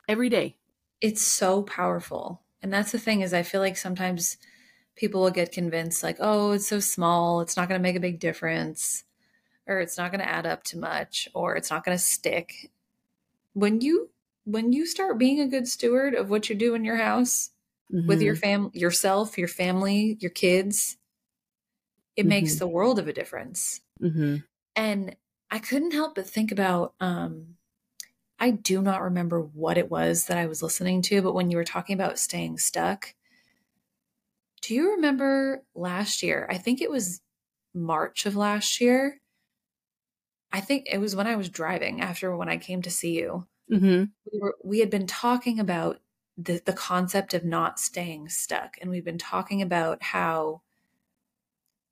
Day. 0.08 0.14
Every 0.14 0.30
day. 0.30 0.58
It's 1.02 1.22
so 1.22 1.64
powerful. 1.64 2.42
And 2.62 2.74
that's 2.74 2.92
the 2.92 3.00
thing 3.00 3.22
is 3.22 3.34
I 3.34 3.44
feel 3.44 3.62
like 3.62 3.78
sometimes 3.78 4.38
people 4.96 5.22
will 5.22 5.32
get 5.32 5.52
convinced 5.52 6.04
like, 6.04 6.18
"Oh, 6.20 6.52
it's 6.52 6.68
so 6.68 6.80
small, 6.80 7.42
it's 7.42 7.58
not 7.58 7.70
going 7.70 7.80
to 7.80 7.84
make 7.84 7.96
a 7.96 8.02
big 8.02 8.20
difference." 8.20 9.06
Or 9.70 9.80
it's 9.80 9.98
not 9.98 10.12
going 10.12 10.20
to 10.20 10.30
add 10.30 10.46
up 10.46 10.64
to 10.66 10.78
much 10.78 11.30
or 11.34 11.56
it's 11.56 11.70
not 11.70 11.86
going 11.86 11.98
to 11.98 12.04
stick. 12.04 12.72
When 13.54 13.82
you 13.82 14.10
when 14.46 14.74
you 14.74 14.86
start 14.86 15.20
being 15.20 15.40
a 15.40 15.48
good 15.48 15.68
steward 15.68 16.16
of 16.16 16.30
what 16.30 16.50
you 16.50 16.56
do 16.56 16.74
in 16.74 16.84
your 16.84 16.98
house 16.98 17.52
mm-hmm. 17.94 18.08
with 18.08 18.22
your 18.22 18.34
mm-hmm. 18.34 18.42
fam 18.42 18.72
yourself, 18.74 19.38
your 19.38 19.48
family, 19.48 20.18
your 20.20 20.32
kids, 20.32 20.98
it 22.16 22.24
mm-hmm. 22.24 22.30
makes 22.30 22.56
the 22.56 22.68
world 22.68 23.00
of 23.00 23.08
a 23.08 23.14
difference. 23.14 23.82
Mm-hmm. 24.02 24.38
And 24.76 25.16
I 25.52 25.60
couldn't 25.60 25.92
help 25.92 26.16
but 26.16 26.28
think 26.28 26.52
about 26.52 26.94
um 27.00 27.56
I 28.40 28.52
do 28.52 28.82
not 28.82 29.02
remember 29.02 29.42
what 29.42 29.78
it 29.78 29.92
was 29.92 30.26
that 30.26 30.38
I 30.38 30.48
was 30.48 30.64
listening 30.64 31.02
to, 31.04 31.22
but 31.22 31.34
when 31.34 31.52
you 31.52 31.58
were 31.58 31.66
talking 31.66 31.94
about 31.94 32.18
staying 32.18 32.58
stuck, 32.58 33.14
do 34.62 34.74
you 34.74 34.92
remember 34.92 35.64
last 35.76 36.24
year? 36.24 36.48
I 36.50 36.58
think 36.58 36.82
it 36.82 36.90
was 36.90 37.22
March 37.74 38.26
of 38.26 38.36
last 38.36 38.82
year. 38.82 39.20
I 40.52 40.62
think 40.62 40.88
it 40.92 40.98
was 40.98 41.16
when 41.16 41.28
I 41.28 41.36
was 41.36 41.50
driving 41.50 42.02
after 42.02 42.36
when 42.36 42.50
I 42.50 42.58
came 42.58 42.82
to 42.82 42.90
see 42.90 43.18
you. 43.20 43.48
Mm-hmm. 43.72 44.06
We 44.32 44.40
were 44.40 44.56
we 44.64 44.80
had 44.80 44.90
been 44.90 45.08
talking 45.08 45.60
about 45.60 46.00
the 46.38 46.62
the 46.66 46.74
concept 46.74 47.34
of 47.34 47.46
not 47.46 47.80
staying 47.80 48.30
stuck, 48.30 48.78
and 48.82 48.90
we've 48.90 49.06
been 49.06 49.18
talking 49.18 49.62
about 49.62 50.02
how 50.02 50.62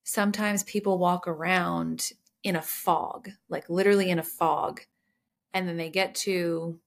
sometimes 0.03 0.63
people 0.63 0.97
walk 0.97 1.27
around 1.27 2.11
in 2.43 2.55
a 2.55 2.61
fog, 2.61 3.29
like 3.49 3.69
literally 3.69 4.09
in 4.09 4.19
a 4.19 4.23
fog, 4.23 4.81
and 5.53 5.67
then 5.67 5.77
they 5.77 5.89
get 5.89 6.15
to, 6.15 6.79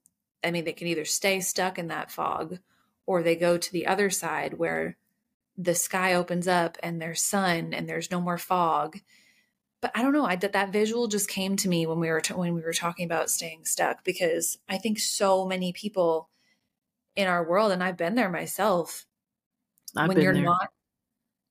I 0.43 0.49
mean, 0.51 0.65
they 0.65 0.73
can 0.73 0.87
either 0.87 1.05
stay 1.05 1.39
stuck 1.39 1.77
in 1.77 1.87
that 1.87 2.11
fog, 2.11 2.59
or 3.05 3.21
they 3.21 3.35
go 3.35 3.57
to 3.57 3.71
the 3.71 3.85
other 3.85 4.09
side 4.09 4.55
where 4.55 4.97
the 5.57 5.75
sky 5.75 6.13
opens 6.13 6.47
up 6.47 6.77
and 6.81 7.01
there's 7.01 7.21
sun 7.21 7.73
and 7.73 7.87
there's 7.87 8.09
no 8.09 8.19
more 8.19 8.37
fog 8.37 8.99
but 9.81 9.91
I 9.95 10.01
don't 10.03 10.13
know. 10.13 10.25
I 10.25 10.35
that 10.37 10.53
that 10.53 10.71
visual 10.71 11.07
just 11.07 11.27
came 11.29 11.55
to 11.57 11.69
me 11.69 11.85
when 11.87 11.99
we 11.99 12.09
were 12.09 12.21
t- 12.21 12.33
when 12.33 12.53
we 12.53 12.61
were 12.61 12.73
talking 12.73 13.05
about 13.05 13.29
staying 13.29 13.65
stuck 13.65 14.03
because 14.03 14.59
I 14.69 14.77
think 14.77 14.99
so 14.99 15.45
many 15.45 15.73
people 15.73 16.29
in 17.15 17.27
our 17.27 17.47
world, 17.47 17.71
and 17.71 17.83
I've 17.83 17.97
been 17.97 18.15
there 18.15 18.29
myself. 18.29 19.05
I've 19.95 20.07
when 20.07 20.21
you're 20.21 20.33
there. 20.33 20.43
not, 20.43 20.69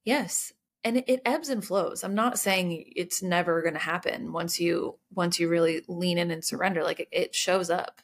yes, 0.05 0.53
and 0.85 0.99
it, 0.99 1.05
it 1.09 1.23
ebbs 1.25 1.49
and 1.49 1.65
flows. 1.65 2.05
I'm 2.05 2.15
not 2.15 2.39
saying 2.39 2.93
it's 2.97 3.23
never 3.23 3.63
going 3.63 3.75
to 3.75 3.81
happen 3.81 4.33
once 4.33 4.61
you 4.61 4.97
once 5.15 5.39
you 5.41 5.49
really 5.49 5.83
lean 5.89 6.17
in 6.17 6.31
and 6.31 6.45
surrender. 6.45 6.85
Like 6.85 7.01
it, 7.01 7.09
it 7.13 7.35
shows 7.35 7.69
up, 7.69 8.01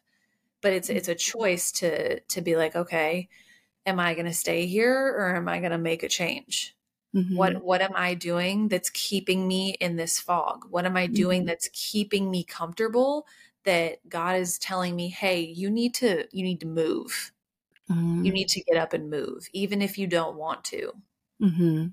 but 0.61 0.73
it's 0.73 0.91
it's 0.91 1.09
a 1.09 1.15
mm-hmm. 1.15 1.39
choice 1.39 1.73
to 1.73 2.21
to 2.21 2.41
be 2.41 2.57
like, 2.57 2.77
okay, 2.77 3.29
am 3.87 4.01
I 4.01 4.15
going 4.15 4.27
to 4.27 4.35
stay 4.35 4.67
here 4.67 5.15
or 5.17 5.37
am 5.37 5.49
I 5.49 5.61
going 5.61 5.73
to 5.73 5.79
make 5.79 6.03
a 6.03 6.09
change? 6.09 6.76
Mm-hmm. 7.17 7.37
What 7.37 7.65
what 7.65 7.81
am 7.81 7.93
I 7.95 8.15
doing 8.15 8.69
that's 8.69 8.91
keeping 8.91 9.49
me 9.49 9.71
in 9.81 9.97
this 9.97 10.19
fog? 10.19 10.67
What 10.69 10.85
am 10.85 10.97
I 10.97 11.07
doing 11.07 11.41
mm-hmm. 11.43 11.49
that's 11.49 11.71
keeping 11.73 12.31
me 12.31 12.45
comfortable 12.45 13.27
that 13.65 14.07
God 14.09 14.37
is 14.37 14.59
telling 14.59 14.95
me, 14.95 15.09
"Hey, 15.09 15.41
you 15.41 15.71
need 15.71 15.95
to 15.95 16.27
you 16.31 16.43
need 16.45 16.61
to 16.61 16.67
move. 16.67 17.33
Mm-hmm. 17.91 18.25
You 18.25 18.33
need 18.33 18.49
to 18.49 18.63
get 18.65 18.77
up 18.77 18.93
and 18.93 19.09
move 19.09 19.49
even 19.53 19.81
if 19.81 19.97
you 19.97 20.07
don't 20.07 20.37
want 20.37 20.65
to." 20.65 20.93
Mm-hmm. 21.43 21.87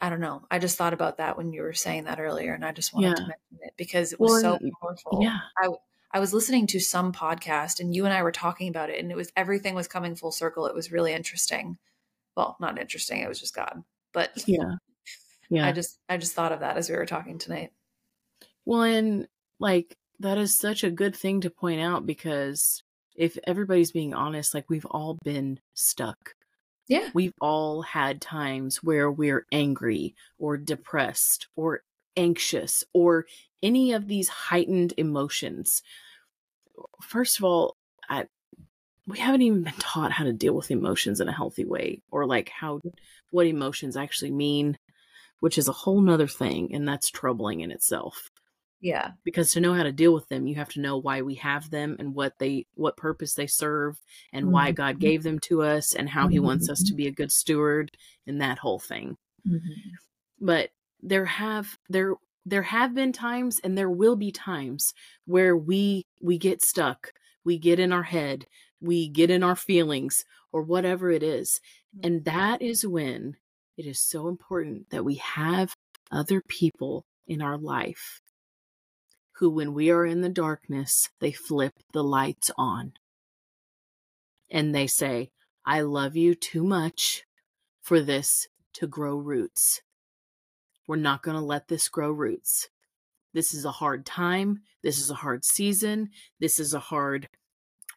I 0.00 0.10
don't 0.10 0.20
know. 0.20 0.42
I 0.50 0.58
just 0.58 0.76
thought 0.76 0.92
about 0.92 1.16
that 1.16 1.38
when 1.38 1.54
you 1.54 1.62
were 1.62 1.72
saying 1.72 2.04
that 2.04 2.20
earlier 2.20 2.52
and 2.52 2.64
I 2.64 2.72
just 2.72 2.92
wanted 2.92 3.08
yeah. 3.08 3.14
to 3.14 3.20
mention 3.22 3.58
it 3.62 3.72
because 3.78 4.12
it 4.12 4.20
was 4.20 4.42
well, 4.42 4.58
so 4.60 4.70
powerful. 4.82 5.20
Yeah. 5.22 5.38
I 5.56 5.68
I 6.10 6.20
was 6.20 6.34
listening 6.34 6.66
to 6.68 6.80
some 6.80 7.12
podcast 7.12 7.80
and 7.80 7.94
you 7.94 8.04
and 8.04 8.12
I 8.12 8.22
were 8.22 8.30
talking 8.30 8.68
about 8.68 8.90
it 8.90 9.00
and 9.00 9.10
it 9.10 9.16
was 9.16 9.32
everything 9.34 9.74
was 9.74 9.88
coming 9.88 10.14
full 10.14 10.32
circle. 10.32 10.66
It 10.66 10.74
was 10.74 10.92
really 10.92 11.14
interesting. 11.14 11.78
Well, 12.36 12.56
not 12.60 12.78
interesting. 12.78 13.20
It 13.20 13.28
was 13.28 13.40
just 13.40 13.54
God. 13.54 13.82
But 14.14 14.44
yeah, 14.46 14.76
yeah. 15.50 15.66
I 15.66 15.72
just 15.72 15.98
I 16.08 16.16
just 16.16 16.34
thought 16.34 16.52
of 16.52 16.60
that 16.60 16.78
as 16.78 16.88
we 16.88 16.96
were 16.96 17.04
talking 17.04 17.36
tonight. 17.36 17.72
Well, 18.64 18.82
and 18.82 19.28
like 19.60 19.98
that 20.20 20.38
is 20.38 20.56
such 20.56 20.84
a 20.84 20.90
good 20.90 21.14
thing 21.14 21.42
to 21.42 21.50
point 21.50 21.80
out 21.80 22.06
because 22.06 22.82
if 23.16 23.36
everybody's 23.46 23.92
being 23.92 24.14
honest, 24.14 24.54
like 24.54 24.70
we've 24.70 24.86
all 24.86 25.18
been 25.24 25.60
stuck. 25.74 26.34
Yeah. 26.88 27.08
We've 27.14 27.34
all 27.40 27.82
had 27.82 28.20
times 28.20 28.82
where 28.82 29.10
we're 29.10 29.46
angry 29.52 30.14
or 30.38 30.56
depressed 30.56 31.48
or 31.56 31.82
anxious 32.16 32.84
or 32.92 33.26
any 33.62 33.92
of 33.92 34.06
these 34.06 34.28
heightened 34.28 34.92
emotions. 34.96 35.82
First 37.00 37.38
of 37.38 37.44
all, 37.44 37.76
I 38.08 38.26
we 39.06 39.18
haven't 39.18 39.42
even 39.42 39.62
been 39.62 39.74
taught 39.78 40.12
how 40.12 40.24
to 40.24 40.32
deal 40.32 40.54
with 40.54 40.70
emotions 40.70 41.20
in 41.20 41.28
a 41.28 41.32
healthy 41.32 41.64
way 41.64 42.02
or 42.10 42.26
like 42.26 42.48
how 42.48 42.80
what 43.30 43.46
emotions 43.46 43.96
actually 43.96 44.30
mean 44.30 44.78
which 45.40 45.58
is 45.58 45.68
a 45.68 45.72
whole 45.72 46.00
nother 46.00 46.26
thing 46.26 46.74
and 46.74 46.88
that's 46.88 47.10
troubling 47.10 47.60
in 47.60 47.70
itself. 47.70 48.30
Yeah. 48.80 49.12
because 49.24 49.52
to 49.52 49.60
know 49.60 49.72
how 49.72 49.82
to 49.82 49.92
deal 49.92 50.12
with 50.12 50.28
them 50.28 50.46
you 50.46 50.56
have 50.56 50.68
to 50.70 50.80
know 50.80 50.98
why 50.98 51.22
we 51.22 51.36
have 51.36 51.70
them 51.70 51.96
and 51.98 52.14
what 52.14 52.34
they 52.38 52.66
what 52.74 52.98
purpose 52.98 53.32
they 53.32 53.46
serve 53.46 53.98
and 54.30 54.52
why 54.52 54.68
mm-hmm. 54.68 54.74
god 54.74 55.00
gave 55.00 55.22
them 55.22 55.38
to 55.44 55.62
us 55.62 55.94
and 55.94 56.06
how 56.06 56.28
he 56.28 56.38
wants 56.38 56.68
us 56.68 56.80
to 56.80 56.90
mm-hmm. 56.90 56.96
be 56.96 57.06
a 57.06 57.12
good 57.12 57.32
steward 57.32 57.90
and 58.26 58.42
that 58.42 58.58
whole 58.58 58.78
thing. 58.78 59.16
Mm-hmm. 59.48 59.90
But 60.38 60.68
there 61.00 61.24
have 61.24 61.78
there 61.88 62.14
there 62.44 62.62
have 62.62 62.94
been 62.94 63.12
times 63.12 63.60
and 63.64 63.76
there 63.76 63.90
will 63.90 64.16
be 64.16 64.32
times 64.32 64.92
where 65.24 65.56
we 65.56 66.06
we 66.20 66.36
get 66.36 66.60
stuck 66.62 67.12
we 67.44 67.58
get 67.58 67.78
in 67.78 67.92
our 67.92 68.02
head 68.02 68.46
we 68.84 69.08
get 69.08 69.30
in 69.30 69.42
our 69.42 69.56
feelings 69.56 70.24
or 70.52 70.62
whatever 70.62 71.10
it 71.10 71.22
is 71.22 71.60
mm. 71.96 72.06
and 72.06 72.24
that 72.24 72.62
is 72.62 72.86
when 72.86 73.36
it 73.76 73.86
is 73.86 74.00
so 74.00 74.28
important 74.28 74.90
that 74.90 75.04
we 75.04 75.16
have 75.16 75.74
other 76.10 76.40
people 76.48 77.04
in 77.26 77.40
our 77.40 77.58
life 77.58 78.20
who 79.38 79.50
when 79.50 79.74
we 79.74 79.90
are 79.90 80.06
in 80.06 80.20
the 80.20 80.28
darkness 80.28 81.08
they 81.20 81.32
flip 81.32 81.72
the 81.92 82.04
lights 82.04 82.50
on 82.56 82.92
and 84.50 84.74
they 84.74 84.86
say 84.86 85.30
i 85.64 85.80
love 85.80 86.16
you 86.16 86.34
too 86.34 86.62
much 86.62 87.24
for 87.82 88.00
this 88.00 88.46
to 88.72 88.86
grow 88.86 89.16
roots 89.16 89.82
we're 90.86 90.96
not 90.96 91.22
going 91.22 91.36
to 91.36 91.44
let 91.44 91.68
this 91.68 91.88
grow 91.88 92.10
roots. 92.10 92.68
This 93.32 93.54
is 93.54 93.64
a 93.64 93.72
hard 93.72 94.04
time. 94.04 94.60
This 94.82 94.98
is 94.98 95.10
a 95.10 95.14
hard 95.14 95.44
season. 95.44 96.10
This 96.40 96.58
is 96.58 96.74
a 96.74 96.78
hard 96.78 97.28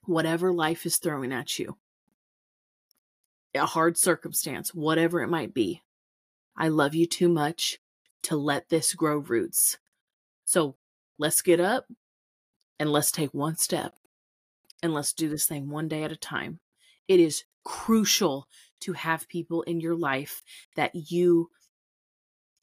whatever 0.08 0.52
life 0.52 0.86
is 0.86 0.98
throwing 0.98 1.32
at 1.32 1.60
you. 1.60 1.78
A 3.56 3.66
hard 3.66 3.98
circumstance, 3.98 4.74
whatever 4.74 5.22
it 5.22 5.28
might 5.28 5.54
be. 5.54 5.82
I 6.56 6.70
love 6.70 6.96
you 6.96 7.06
too 7.06 7.30
much 7.30 7.80
to 8.24 8.36
let 8.36 8.70
this 8.70 8.94
grow 8.94 9.18
roots. 9.18 9.78
So 10.46 10.76
let's 11.18 11.42
get 11.42 11.60
up 11.60 11.86
and 12.80 12.92
let's 12.92 13.12
take 13.12 13.34
one 13.34 13.58
step 13.58 13.94
and 14.82 14.94
let's 14.94 15.14
do 15.14 15.30
this 15.30 15.46
thing 15.46 15.70
one 15.70 15.88
day 15.88 16.04
at 16.04 16.12
a 16.12 16.18
time. 16.18 16.60
It 17.08 17.20
is 17.20 17.44
crucial 17.64 18.48
to 18.82 18.94
have 18.94 19.28
people 19.28 19.64
in 19.64 19.80
your 19.80 19.96
life 19.96 20.44
that 20.76 20.92
you 20.94 21.50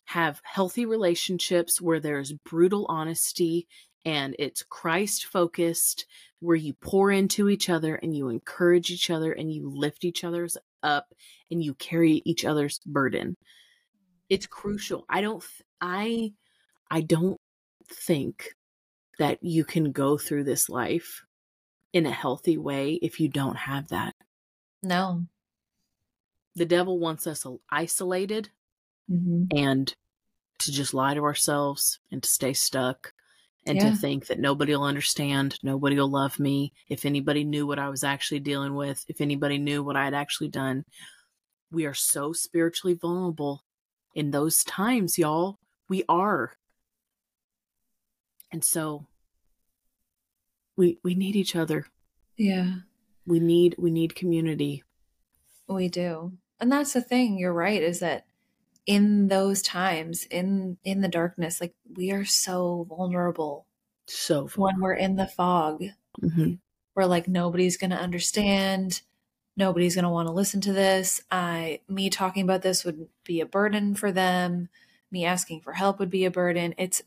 have 0.07 0.40
healthy 0.44 0.87
relationships 0.87 1.80
where 1.80 2.00
there's 2.00 2.33
brutal 2.33 2.87
honesty 2.88 3.66
and 4.05 4.37
it's 4.38 4.62
Christ 4.62 5.27
focused, 5.27 6.07
where 6.40 6.57
you 6.57 6.75
pour 6.75 7.11
into 7.11 7.49
each 7.49 7.71
other 7.71 7.95
and 7.97 8.17
you 8.17 8.29
encourage 8.29 8.90
each 8.90 9.11
other 9.11 9.33
and 9.33 9.53
you 9.53 9.71
lift 9.71 10.05
each 10.05 10.25
other's 10.25 10.57
up 10.83 11.14
and 11.51 11.62
you 11.62 11.75
carry 11.75 12.23
each 12.25 12.45
other's 12.45 12.79
burden. 12.85 13.37
It's 14.29 14.47
crucial. 14.47 15.05
I 15.09 15.21
don't 15.21 15.40
th- 15.40 15.62
I 15.81 16.33
I 16.90 17.01
don't 17.01 17.40
think 17.88 18.55
that 19.19 19.38
you 19.43 19.64
can 19.64 19.93
go 19.93 20.19
through 20.19 20.45
this 20.45 20.69
life 20.69 21.25
in 21.93 22.07
a 22.07 22.11
healthy 22.11 22.59
way 22.59 22.95
if 22.95 23.21
you 23.21 23.29
don't 23.29 23.57
have 23.57 23.88
that. 23.88 24.14
No. 24.83 25.25
The 26.57 26.67
devil 26.67 26.99
wants 26.99 27.27
us 27.27 27.47
isolated 27.71 28.51
Mm-hmm. 29.11 29.55
and 29.55 29.95
to 30.61 30.73
just 30.73 30.95
lie 30.95 31.12
to 31.12 31.21
ourselves 31.25 31.99
and 32.11 32.23
to 32.23 32.29
stay 32.29 32.55
stuck 32.55 33.12
and 33.66 33.79
Yeah. 33.79 33.90
to 33.90 33.96
think 33.96 34.27
that 34.27 34.38
nobody 34.38 34.74
will 34.74 34.85
understand, 34.85 35.59
nobody 35.62 35.96
will 35.96 36.11
love 36.11 36.38
me. 36.38 36.72
If 36.88 37.05
anybody 37.05 37.44
knew 37.44 37.66
what 37.66 37.79
I 37.79 37.88
was 37.88 38.05
actually 38.05 38.40
dealing 38.40 38.74
with, 38.74 39.05
if 39.09 39.20
anybody 39.20 39.59
knew 39.59 39.83
what 39.83 39.96
I 39.96 40.05
had 40.05 40.14
actually 40.14 40.48
done, 40.48 40.85
we 41.70 41.87
are 41.87 41.94
so 41.94 42.33
spiritually 42.33 42.94
vulnerable 42.94 43.64
in 44.14 44.31
those 44.31 44.62
times, 44.64 45.18
y'all. 45.18 45.59
We 45.88 46.05
are. 46.09 46.57
And 48.53 48.64
so 48.64 49.07
we 50.77 50.98
we 51.03 51.14
need 51.14 51.37
each 51.37 51.57
other. 51.57 51.87
Yeah. 52.37 52.74
We 53.27 53.40
need 53.40 53.74
we 53.79 53.90
need 53.90 54.14
community. 54.14 54.85
We 55.66 55.88
do. 55.88 56.33
And 56.61 56.70
that's 56.70 56.92
the 56.92 57.00
thing, 57.00 57.38
you're 57.38 57.53
right, 57.53 57.83
is 57.83 58.00
that 58.00 58.27
in 58.87 59.29
those 59.29 59.62
times, 59.62 60.25
in 60.27 60.79
in 60.85 61.01
the 61.03 61.09
darkness, 61.09 61.61
like 61.61 61.75
we 61.97 62.12
are 62.12 62.25
so 62.27 62.85
vulnerable 62.88 63.66
So 64.09 64.51
when 64.55 64.81
we're 64.81 64.94
in 64.94 65.16
the 65.16 65.27
fog. 65.29 65.85
Mhm. 66.23 66.59
We're 66.97 67.07
like 67.07 67.27
nobody's 67.29 67.77
gonna 67.77 67.97
understand, 67.97 69.03
nobody's 69.57 69.94
gonna 69.97 70.11
want 70.12 70.29
to 70.29 70.33
listen 70.35 70.61
to 70.62 70.73
this. 70.73 71.23
I 71.31 71.81
me 71.88 72.11
talking 72.11 72.44
about 72.44 72.62
this 72.62 72.85
would 72.85 73.09
be 73.25 73.40
a 73.40 73.47
burden 73.47 73.94
for 73.97 74.12
them. 74.12 74.68
Me 75.11 75.25
asking 75.25 75.62
for 75.62 75.73
help 75.75 75.99
would 75.99 76.11
be 76.11 76.25
a 76.25 76.31
burden. 76.31 76.75
It's 76.79 77.03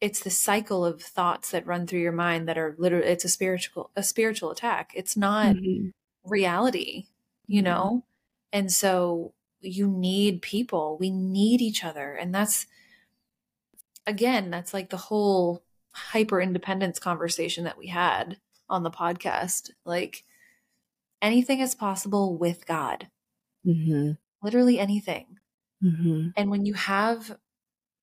it's 0.00 0.20
the 0.22 0.30
cycle 0.30 0.84
of 0.86 1.02
thoughts 1.02 1.50
that 1.52 1.66
run 1.66 1.86
through 1.86 2.00
your 2.00 2.12
mind 2.12 2.48
that 2.48 2.58
are 2.58 2.74
literally 2.78 3.06
it's 3.08 3.24
a 3.26 3.28
spiritual 3.30 3.90
a 3.96 4.02
spiritual 4.04 4.50
attack. 4.52 4.92
It's 4.96 5.16
not 5.16 5.58
Mhm. 5.58 5.92
reality, 6.24 7.06
you 7.48 7.62
Mhm. 7.62 7.62
know? 7.62 8.04
And 8.52 8.72
so 8.72 9.34
you 9.64 9.88
need 9.88 10.42
people. 10.42 10.96
We 10.98 11.10
need 11.10 11.60
each 11.60 11.84
other. 11.84 12.14
And 12.14 12.34
that's, 12.34 12.66
again, 14.06 14.50
that's 14.50 14.74
like 14.74 14.90
the 14.90 14.96
whole 14.96 15.62
hyper 15.92 16.40
independence 16.40 16.98
conversation 16.98 17.64
that 17.64 17.78
we 17.78 17.88
had 17.88 18.38
on 18.68 18.82
the 18.82 18.90
podcast. 18.90 19.70
Like 19.84 20.24
anything 21.22 21.60
is 21.60 21.74
possible 21.74 22.36
with 22.36 22.66
God, 22.66 23.08
Mhm. 23.66 24.18
literally 24.42 24.78
anything. 24.78 25.38
Mhm. 25.82 26.32
And 26.36 26.50
when 26.50 26.66
you 26.66 26.74
have 26.74 27.38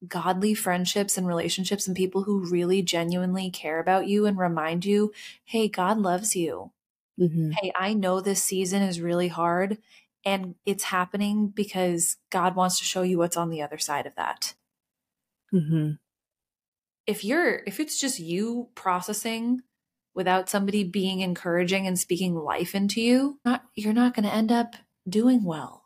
godly 0.07 0.53
friendships 0.55 1.17
and 1.17 1.27
relationships 1.27 1.87
and 1.87 1.95
people 1.95 2.23
who 2.23 2.49
really 2.49 2.81
genuinely 2.81 3.51
care 3.51 3.79
about 3.79 4.07
you 4.07 4.25
and 4.25 4.37
remind 4.37 4.83
you, 4.85 5.13
hey, 5.43 5.67
God 5.67 5.99
loves 5.99 6.35
you. 6.35 6.71
Mhm. 7.19 7.53
hey, 7.61 7.71
I 7.75 7.93
know 7.93 8.19
this 8.19 8.41
season 8.43 8.81
is 8.81 8.99
really 9.01 9.27
hard 9.27 9.77
and 10.25 10.55
it's 10.65 10.85
happening 10.85 11.49
because 11.49 12.17
God 12.29 12.55
wants 12.55 12.79
to 12.79 12.85
show 12.85 13.01
you 13.01 13.17
what's 13.17 13.37
on 13.37 13.49
the 13.49 13.61
other 13.61 13.77
side 13.77 14.05
of 14.05 14.15
that. 14.15 14.55
Mhm. 15.51 15.97
If 17.07 17.23
you're 17.23 17.63
if 17.67 17.79
it's 17.79 17.99
just 17.99 18.19
you 18.19 18.69
processing 18.75 19.61
without 20.13 20.49
somebody 20.49 20.83
being 20.83 21.19
encouraging 21.21 21.87
and 21.87 21.97
speaking 21.99 22.35
life 22.35 22.75
into 22.75 23.01
you, 23.01 23.39
not 23.45 23.65
you're 23.75 23.93
not 23.93 24.13
going 24.13 24.25
to 24.25 24.33
end 24.33 24.51
up 24.51 24.75
doing 25.07 25.43
well. 25.43 25.85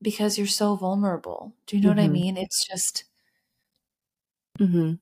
Because 0.00 0.38
you're 0.38 0.46
so 0.46 0.76
vulnerable. 0.76 1.56
Do 1.66 1.74
you 1.76 1.82
know 1.82 1.88
what 1.88 1.98
I 1.98 2.06
Mhm. 2.06 2.08
mean? 2.08 2.36
It's 2.36 2.64
just 2.64 3.04
Mhm. 4.60 4.98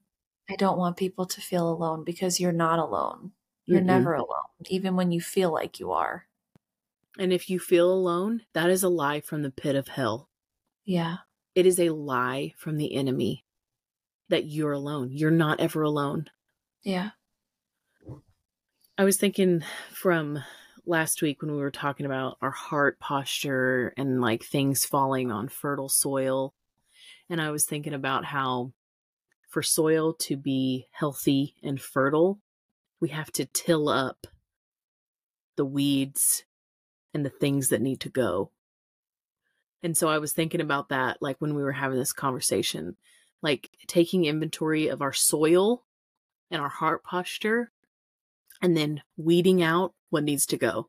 I 0.48 0.54
don't 0.54 0.78
want 0.78 0.96
people 0.98 1.26
to 1.26 1.40
feel 1.40 1.68
alone 1.68 2.04
because 2.04 2.38
you're 2.38 2.52
not 2.52 2.78
alone. 2.78 3.32
You're 3.66 3.80
Mm-mm. 3.80 3.80
never 3.80 4.14
alone, 4.14 4.50
even 4.66 4.94
when 4.94 5.10
you 5.10 5.20
feel 5.20 5.52
like 5.52 5.80
you 5.80 5.90
are. 5.90 6.28
And 7.18 7.32
if 7.32 7.50
you 7.50 7.58
feel 7.58 7.92
alone, 7.92 8.42
that 8.54 8.70
is 8.70 8.82
a 8.82 8.88
lie 8.88 9.20
from 9.20 9.42
the 9.42 9.50
pit 9.50 9.76
of 9.76 9.88
hell. 9.88 10.28
Yeah. 10.84 11.18
It 11.54 11.66
is 11.66 11.78
a 11.78 11.90
lie 11.90 12.54
from 12.56 12.78
the 12.78 12.94
enemy 12.94 13.44
that 14.28 14.46
you're 14.46 14.72
alone. 14.72 15.10
You're 15.12 15.30
not 15.30 15.60
ever 15.60 15.82
alone. 15.82 16.30
Yeah. 16.82 17.10
I 18.96 19.04
was 19.04 19.16
thinking 19.16 19.62
from 19.90 20.42
last 20.86 21.22
week 21.22 21.42
when 21.42 21.52
we 21.52 21.58
were 21.58 21.70
talking 21.70 22.06
about 22.06 22.38
our 22.40 22.50
heart 22.50 22.98
posture 22.98 23.92
and 23.96 24.20
like 24.20 24.42
things 24.42 24.84
falling 24.84 25.30
on 25.30 25.48
fertile 25.48 25.88
soil. 25.88 26.54
And 27.28 27.40
I 27.40 27.50
was 27.50 27.64
thinking 27.64 27.94
about 27.94 28.24
how 28.24 28.72
for 29.48 29.62
soil 29.62 30.14
to 30.14 30.36
be 30.36 30.86
healthy 30.92 31.56
and 31.62 31.80
fertile, 31.80 32.40
we 33.00 33.10
have 33.10 33.30
to 33.32 33.44
till 33.44 33.88
up 33.88 34.26
the 35.56 35.66
weeds 35.66 36.44
and 37.14 37.24
the 37.24 37.30
things 37.30 37.68
that 37.68 37.82
need 37.82 38.00
to 38.00 38.08
go. 38.08 38.50
And 39.82 39.96
so 39.96 40.08
I 40.08 40.18
was 40.18 40.32
thinking 40.32 40.60
about 40.60 40.90
that 40.90 41.18
like 41.20 41.36
when 41.38 41.54
we 41.54 41.62
were 41.62 41.72
having 41.72 41.98
this 41.98 42.12
conversation, 42.12 42.96
like 43.42 43.70
taking 43.86 44.24
inventory 44.24 44.88
of 44.88 45.02
our 45.02 45.12
soil 45.12 45.84
and 46.50 46.60
our 46.60 46.68
heart 46.68 47.02
posture 47.02 47.72
and 48.60 48.76
then 48.76 49.02
weeding 49.16 49.62
out 49.62 49.92
what 50.10 50.22
needs 50.22 50.46
to 50.46 50.56
go. 50.56 50.88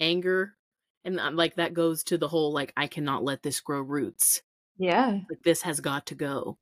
Anger 0.00 0.56
and 1.04 1.20
uh, 1.20 1.30
like 1.32 1.56
that 1.56 1.72
goes 1.72 2.02
to 2.04 2.18
the 2.18 2.28
whole 2.28 2.52
like 2.52 2.72
I 2.76 2.88
cannot 2.88 3.22
let 3.22 3.42
this 3.42 3.60
grow 3.60 3.80
roots. 3.80 4.42
Yeah. 4.78 5.20
Like 5.30 5.42
this 5.44 5.62
has 5.62 5.80
got 5.80 6.06
to 6.06 6.14
go. 6.14 6.58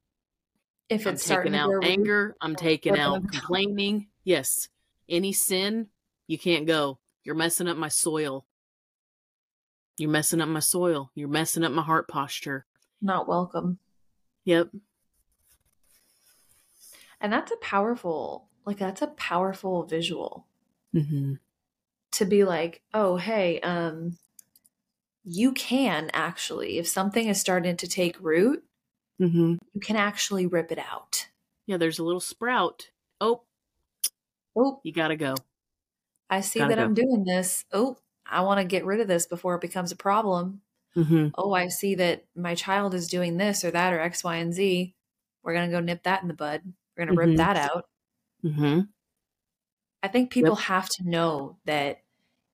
If 0.88 1.06
I'm 1.06 1.14
it's 1.14 1.26
taking 1.26 1.54
out 1.54 1.70
roots, 1.70 1.88
anger. 1.88 2.36
I'm 2.40 2.54
taking 2.54 2.98
out 2.98 3.14
them 3.14 3.28
complaining. 3.28 4.08
Yes. 4.22 4.68
Any 5.08 5.32
sin, 5.32 5.88
you 6.26 6.38
can't 6.38 6.66
go. 6.66 6.98
You're 7.24 7.34
messing 7.34 7.68
up 7.68 7.76
my 7.76 7.88
soil. 7.88 8.44
You're 9.98 10.10
messing 10.10 10.40
up 10.40 10.48
my 10.48 10.60
soil. 10.60 11.10
You're 11.14 11.28
messing 11.28 11.64
up 11.64 11.72
my 11.72 11.82
heart 11.82 12.08
posture. 12.08 12.66
not 13.00 13.28
welcome. 13.28 13.78
Yep. 14.44 14.70
And 17.20 17.32
that's 17.32 17.52
a 17.52 17.56
powerful, 17.56 18.48
like 18.66 18.78
that's 18.78 19.02
a 19.02 19.06
powerful 19.08 19.84
visual. 19.84 20.46
Mm-hmm. 20.94 21.34
to 22.12 22.24
be 22.24 22.44
like, 22.44 22.80
oh, 22.92 23.16
hey, 23.16 23.58
um, 23.62 24.16
you 25.24 25.50
can 25.52 26.08
actually, 26.12 26.78
if 26.78 26.86
something 26.86 27.26
is 27.26 27.40
starting 27.40 27.76
to 27.78 27.88
take 27.88 28.16
root, 28.20 28.62
Mm-hmm. 29.20 29.54
you 29.72 29.80
can 29.80 29.94
actually 29.96 30.46
rip 30.46 30.72
it 30.72 30.78
out. 30.78 31.28
Yeah, 31.66 31.76
there's 31.76 32.00
a 32.00 32.04
little 32.04 32.20
sprout. 32.20 32.90
Oh, 33.20 33.42
Oh, 34.56 34.80
you 34.84 34.92
gotta 34.92 35.16
go. 35.16 35.34
I 36.30 36.40
see 36.42 36.58
Gotta 36.60 36.70
that 36.70 36.80
go. 36.80 36.84
I'm 36.84 36.94
doing 36.94 37.24
this. 37.24 37.64
Oh, 37.72 37.96
I 38.26 38.42
want 38.42 38.60
to 38.60 38.64
get 38.66 38.84
rid 38.84 39.00
of 39.00 39.08
this 39.08 39.26
before 39.26 39.54
it 39.56 39.60
becomes 39.60 39.92
a 39.92 39.96
problem. 39.96 40.62
Mm-hmm. 40.96 41.34
Oh, 41.34 41.52
I 41.54 41.68
see 41.68 41.96
that 41.96 42.26
my 42.36 42.54
child 42.54 42.94
is 42.94 43.08
doing 43.08 43.36
this 43.38 43.64
or 43.64 43.70
that 43.72 43.92
or 43.92 44.00
X, 44.00 44.24
Y, 44.24 44.36
and 44.36 44.52
Z. 44.54 44.94
We're 45.42 45.54
going 45.54 45.70
to 45.70 45.76
go 45.76 45.80
nip 45.80 46.04
that 46.04 46.22
in 46.22 46.28
the 46.28 46.34
bud. 46.34 46.62
We're 46.96 47.06
going 47.06 47.16
to 47.16 47.20
Mhm. 47.20 47.26
rip 47.26 47.36
that 47.36 47.56
out. 47.56 47.88
Mm-hmm. 48.44 48.80
I 50.02 50.08
think 50.08 50.30
people 50.30 50.56
have 50.56 50.88
to 50.90 51.08
know 51.08 51.58
that 51.64 52.02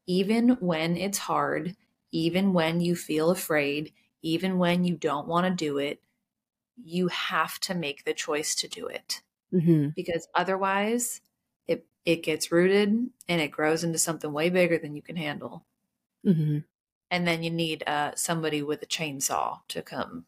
even 0.06 0.50
when 0.60 0.96
it's 0.96 1.18
hard, 1.18 1.76
even 2.12 2.52
when 2.54 2.80
you 2.80 2.96
feel 2.96 3.30
afraid, 3.30 3.94
even 4.22 4.58
when 4.58 4.84
you 4.84 4.96
don't 4.96 5.28
want 5.28 5.46
to 5.46 5.54
do 5.54 5.78
it, 5.78 6.02
you 6.76 7.08
have 7.08 7.60
to 7.60 7.74
make 7.74 8.04
the 8.04 8.14
choice 8.14 8.54
to 8.56 8.68
do 8.68 8.86
it 8.88 9.22
Mm-hmm. 9.52 9.90
because 9.96 10.28
otherwise 10.34 11.20
it 12.04 12.22
gets 12.22 12.50
rooted 12.50 12.88
and 13.28 13.40
it 13.40 13.50
grows 13.50 13.84
into 13.84 13.98
something 13.98 14.32
way 14.32 14.50
bigger 14.50 14.78
than 14.78 14.96
you 14.96 15.02
can 15.02 15.16
handle. 15.16 15.66
Mm-hmm. 16.26 16.58
And 17.10 17.26
then 17.26 17.42
you 17.42 17.50
need 17.50 17.82
uh, 17.86 18.12
somebody 18.14 18.62
with 18.62 18.82
a 18.82 18.86
chainsaw 18.86 19.58
to 19.68 19.82
come 19.82 20.26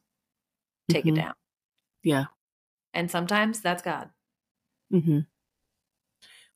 take 0.90 1.04
Mhm. 1.04 1.12
it 1.12 1.16
down. 1.16 1.34
Yeah. 2.02 2.24
And 2.92 3.10
sometimes 3.10 3.60
that's 3.60 3.82
God. 3.82 4.10
Mm-hmm. 4.92 5.20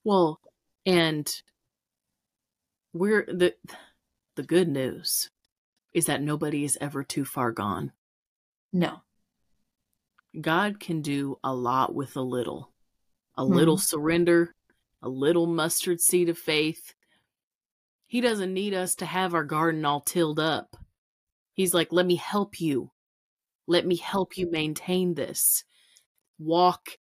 Well, 0.05 0.41
and 0.85 1.43
we're 2.93 3.25
the 3.27 3.55
the 4.35 4.43
good 4.43 4.69
news 4.69 5.31
is 5.95 6.07
that 6.07 6.21
nobody 6.23 6.65
is 6.65 6.77
ever 6.81 7.03
too 7.03 7.25
far 7.25 7.53
gone. 7.53 7.93
No. 8.73 9.01
God 10.39 10.79
can 10.81 11.01
do 11.01 11.39
a 11.43 11.55
lot 11.55 11.95
with 11.95 12.17
a 12.17 12.21
little. 12.21 12.73
A 13.37 13.45
little 13.45 13.79
surrender, 13.79 14.55
a 15.07 15.09
little 15.09 15.47
mustard 15.47 16.01
seed 16.01 16.29
of 16.29 16.37
faith. 16.37 16.93
He 18.09 18.21
doesn't 18.21 18.53
need 18.53 18.75
us 18.75 18.97
to 18.97 19.07
have 19.07 19.35
our 19.35 19.45
garden 19.45 19.85
all 19.85 20.01
tilled 20.01 20.41
up. 20.41 20.77
He's 21.53 21.73
like, 21.73 21.93
let 21.93 22.05
me 22.05 22.17
help 22.17 22.61
you. 22.61 22.91
Let 23.69 23.87
me 23.87 23.95
help 23.95 24.37
you 24.37 24.51
maintain 24.51 25.15
this. 25.15 25.63
Walk 26.41 26.99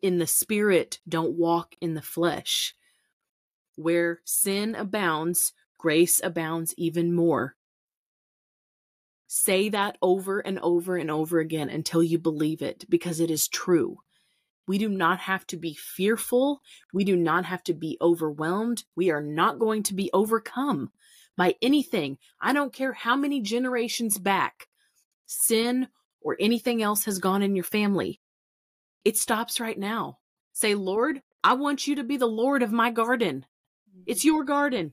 in 0.00 0.18
the 0.18 0.26
spirit, 0.26 1.00
don't 1.08 1.36
walk 1.36 1.74
in 1.80 1.94
the 1.94 2.02
flesh. 2.02 2.76
Where 3.74 4.20
sin 4.24 4.76
abounds, 4.76 5.52
grace 5.78 6.20
abounds 6.22 6.74
even 6.78 7.12
more. 7.12 7.56
Say 9.26 9.68
that 9.70 9.98
over 10.00 10.38
and 10.38 10.60
over 10.60 10.96
and 10.96 11.10
over 11.10 11.40
again 11.40 11.70
until 11.70 12.04
you 12.04 12.18
believe 12.18 12.62
it 12.62 12.84
because 12.88 13.18
it 13.18 13.32
is 13.32 13.48
true. 13.48 13.98
We 14.68 14.78
do 14.78 14.88
not 14.88 15.18
have 15.20 15.46
to 15.48 15.56
be 15.56 15.74
fearful. 15.74 16.60
We 16.92 17.02
do 17.02 17.16
not 17.16 17.46
have 17.46 17.64
to 17.64 17.74
be 17.74 17.96
overwhelmed. 18.00 18.84
We 18.94 19.10
are 19.10 19.22
not 19.22 19.58
going 19.58 19.82
to 19.84 19.94
be 19.94 20.10
overcome 20.12 20.90
by 21.36 21.56
anything. 21.62 22.18
I 22.40 22.52
don't 22.52 22.72
care 22.72 22.92
how 22.92 23.16
many 23.16 23.40
generations 23.40 24.18
back 24.18 24.68
sin 25.26 25.88
or 26.20 26.36
anything 26.38 26.82
else 26.82 27.06
has 27.06 27.18
gone 27.18 27.42
in 27.42 27.54
your 27.56 27.64
family. 27.64 28.20
It 29.04 29.16
stops 29.16 29.58
right 29.58 29.78
now. 29.78 30.18
Say, 30.52 30.74
Lord, 30.74 31.22
I 31.42 31.54
want 31.54 31.86
you 31.86 31.96
to 31.96 32.04
be 32.04 32.16
the 32.16 32.26
Lord 32.26 32.62
of 32.62 32.72
my 32.72 32.90
garden. 32.90 33.46
It's 34.06 34.24
your 34.24 34.44
garden. 34.44 34.92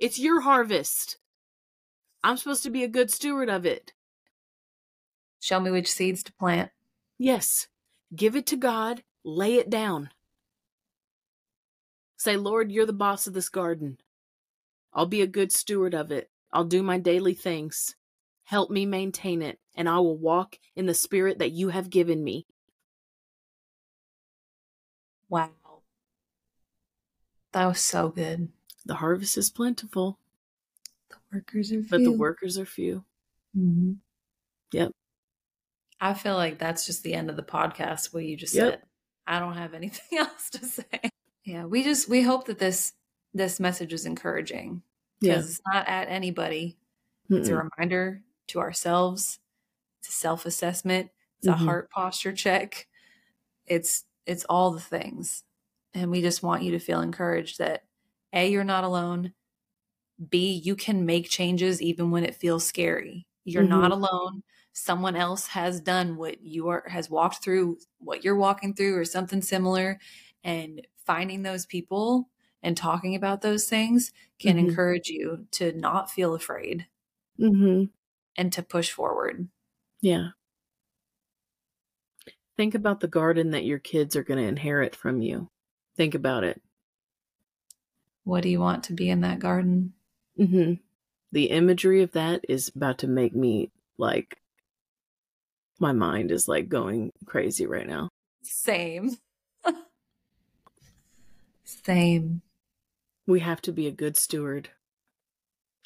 It's 0.00 0.18
your 0.18 0.40
harvest. 0.40 1.18
I'm 2.24 2.36
supposed 2.36 2.62
to 2.64 2.70
be 2.70 2.82
a 2.82 2.88
good 2.88 3.10
steward 3.10 3.48
of 3.48 3.66
it. 3.66 3.92
Show 5.38 5.60
me 5.60 5.70
which 5.70 5.92
seeds 5.92 6.22
to 6.24 6.32
plant. 6.32 6.70
Yes. 7.18 7.68
Give 8.14 8.36
it 8.36 8.46
to 8.46 8.56
God. 8.56 9.02
Lay 9.24 9.54
it 9.54 9.70
down. 9.70 10.10
Say, 12.16 12.36
Lord, 12.36 12.70
you're 12.70 12.86
the 12.86 12.92
boss 12.92 13.26
of 13.26 13.34
this 13.34 13.48
garden. 13.48 13.98
I'll 14.92 15.06
be 15.06 15.22
a 15.22 15.26
good 15.26 15.50
steward 15.52 15.94
of 15.94 16.10
it. 16.12 16.30
I'll 16.52 16.64
do 16.64 16.82
my 16.82 16.98
daily 16.98 17.34
things. 17.34 17.96
Help 18.44 18.70
me 18.70 18.84
maintain 18.86 19.40
it, 19.42 19.58
and 19.74 19.88
I 19.88 19.98
will 19.98 20.18
walk 20.18 20.58
in 20.76 20.86
the 20.86 20.94
spirit 20.94 21.38
that 21.38 21.52
you 21.52 21.68
have 21.70 21.88
given 21.90 22.22
me. 22.22 22.46
Wow. 25.28 25.50
That 27.52 27.66
was 27.66 27.80
so 27.80 28.08
good. 28.08 28.48
The 28.84 28.94
harvest 28.96 29.36
is 29.38 29.50
plentiful, 29.50 30.18
The 31.10 31.16
workers 31.32 31.70
are 31.72 31.82
few. 31.82 31.88
but 31.90 32.02
the 32.04 32.12
workers 32.12 32.58
are 32.58 32.66
few. 32.66 33.04
Mm-hmm. 33.56 33.92
Yep. 34.72 34.92
I 36.00 36.14
feel 36.14 36.34
like 36.34 36.58
that's 36.58 36.84
just 36.86 37.02
the 37.04 37.14
end 37.14 37.30
of 37.30 37.36
the 37.36 37.42
podcast. 37.42 38.12
What 38.12 38.24
you 38.24 38.36
just 38.36 38.54
Yep. 38.54 38.70
said. 38.72 38.82
I 39.26 39.38
don't 39.38 39.54
have 39.54 39.74
anything 39.74 40.18
else 40.18 40.50
to 40.50 40.64
say. 40.64 41.10
Yeah, 41.44 41.64
we 41.64 41.82
just 41.82 42.08
we 42.08 42.22
hope 42.22 42.46
that 42.46 42.58
this 42.58 42.92
this 43.34 43.58
message 43.60 43.92
is 43.92 44.06
encouraging 44.06 44.82
Yeah. 45.20 45.38
it's 45.38 45.60
not 45.66 45.88
at 45.88 46.08
anybody. 46.08 46.78
It's 47.30 47.48
a 47.48 47.56
reminder 47.56 48.22
to 48.48 48.60
ourselves. 48.60 49.38
It's 50.00 50.10
a 50.10 50.12
self 50.12 50.46
assessment. 50.46 51.10
It's 51.38 51.48
a 51.48 51.52
Mhm. 51.52 51.64
heart 51.66 51.90
posture 51.90 52.32
check. 52.34 52.88
It's 53.66 54.04
it's 54.26 54.44
all 54.46 54.72
the 54.72 54.80
things, 54.80 55.44
and 55.94 56.10
we 56.10 56.22
just 56.22 56.42
want 56.42 56.62
you 56.64 56.72
to 56.72 56.80
feel 56.80 57.00
encouraged 57.02 57.58
that 57.58 57.84
a 58.34 58.48
you're 58.50 58.64
not 58.64 58.84
alone. 58.84 59.34
B 60.30 60.52
you 60.64 60.76
can 60.76 61.06
make 61.06 61.28
changes 61.28 61.82
even 61.82 62.10
when 62.10 62.24
it 62.24 62.34
feels 62.36 62.64
scary. 62.66 63.26
You're 63.44 63.62
not 63.64 63.92
alone. 63.92 64.42
Someone 64.72 65.16
else 65.16 65.46
has 65.48 65.80
done 65.80 66.16
what 66.16 66.42
you 66.42 66.68
are 66.68 66.84
has 66.88 67.10
walked 67.10 67.42
through 67.44 67.78
what 67.98 68.24
you're 68.24 68.36
walking 68.36 68.74
through 68.74 68.96
or 68.96 69.04
something 69.04 69.42
similar, 69.42 69.98
and 70.44 70.86
finding 71.04 71.42
those 71.42 71.66
people 71.66 72.28
and 72.62 72.76
talking 72.76 73.14
about 73.14 73.42
those 73.42 73.68
things 73.68 74.12
can 74.38 74.56
Mhm. 74.56 74.68
encourage 74.68 75.08
you 75.08 75.46
to 75.52 75.72
not 75.72 76.10
feel 76.10 76.34
afraid 76.34 76.86
Mhm. 77.38 77.90
and 78.36 78.52
to 78.52 78.62
push 78.62 78.90
forward. 78.90 79.48
Yeah. 80.00 80.30
Think 82.56 82.74
about 82.74 83.00
the 83.00 83.08
garden 83.08 83.50
that 83.50 83.64
your 83.64 83.78
kids 83.78 84.14
are 84.14 84.22
going 84.22 84.38
to 84.38 84.48
inherit 84.48 84.94
from 84.94 85.22
you. 85.22 85.50
Think 85.96 86.14
about 86.14 86.44
it. 86.44 86.62
What 88.24 88.42
do 88.42 88.48
you 88.48 88.60
want 88.60 88.84
to 88.84 88.92
be 88.92 89.10
in 89.10 89.20
that 89.22 89.38
garden? 89.38 89.94
hmm 90.36 90.74
The 91.32 91.46
imagery 91.46 92.02
of 92.02 92.12
that 92.12 92.44
is 92.48 92.70
about 92.74 92.98
to 92.98 93.08
make 93.08 93.34
me 93.34 93.70
like, 93.98 94.38
my 95.78 95.92
mind 95.92 96.30
is 96.30 96.48
like 96.48 96.68
going 96.68 97.10
crazy 97.26 97.66
right 97.66 97.86
now. 97.86 98.08
Same. 98.42 99.16
Same. 101.64 102.42
We 103.26 103.40
have 103.40 103.62
to 103.62 103.72
be 103.72 103.86
a 103.86 103.92
good 103.92 104.16
steward. 104.16 104.70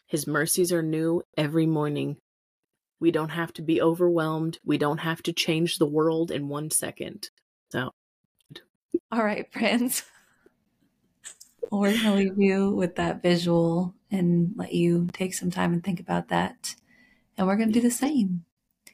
His 0.06 0.26
mercies 0.26 0.72
are 0.72 0.82
new 0.82 1.22
every 1.36 1.66
morning. 1.66 2.16
We 3.00 3.10
don't 3.10 3.30
have 3.30 3.52
to 3.54 3.62
be 3.62 3.82
overwhelmed. 3.82 4.58
We 4.64 4.78
don't 4.78 4.98
have 4.98 5.22
to 5.24 5.32
change 5.32 5.78
the 5.78 5.86
world 5.86 6.30
in 6.30 6.48
one 6.48 6.70
second. 6.70 7.30
So, 7.70 7.90
All 9.10 9.24
right, 9.24 9.52
friends. 9.52 10.04
We're 11.70 11.90
going 11.90 12.02
to 12.04 12.14
leave 12.14 12.40
you 12.40 12.70
with 12.70 12.96
that 12.96 13.22
visual 13.22 13.94
and 14.10 14.52
let 14.56 14.72
you 14.72 15.08
take 15.12 15.34
some 15.34 15.50
time 15.50 15.72
and 15.72 15.82
think 15.82 15.98
about 15.98 16.28
that. 16.28 16.76
And 17.36 17.46
we're 17.46 17.56
going 17.56 17.72
to 17.72 17.74
do 17.74 17.80
the 17.80 17.90
same. 17.90 18.44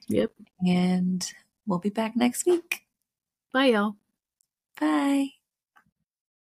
Yep. 0.09 0.33
And 0.67 1.27
we'll 1.67 1.79
be 1.79 1.91
back 1.91 2.17
next 2.17 2.47
week. 2.47 2.83
Bye, 3.53 3.67
y'all. 3.67 3.97
Bye. 4.81 5.42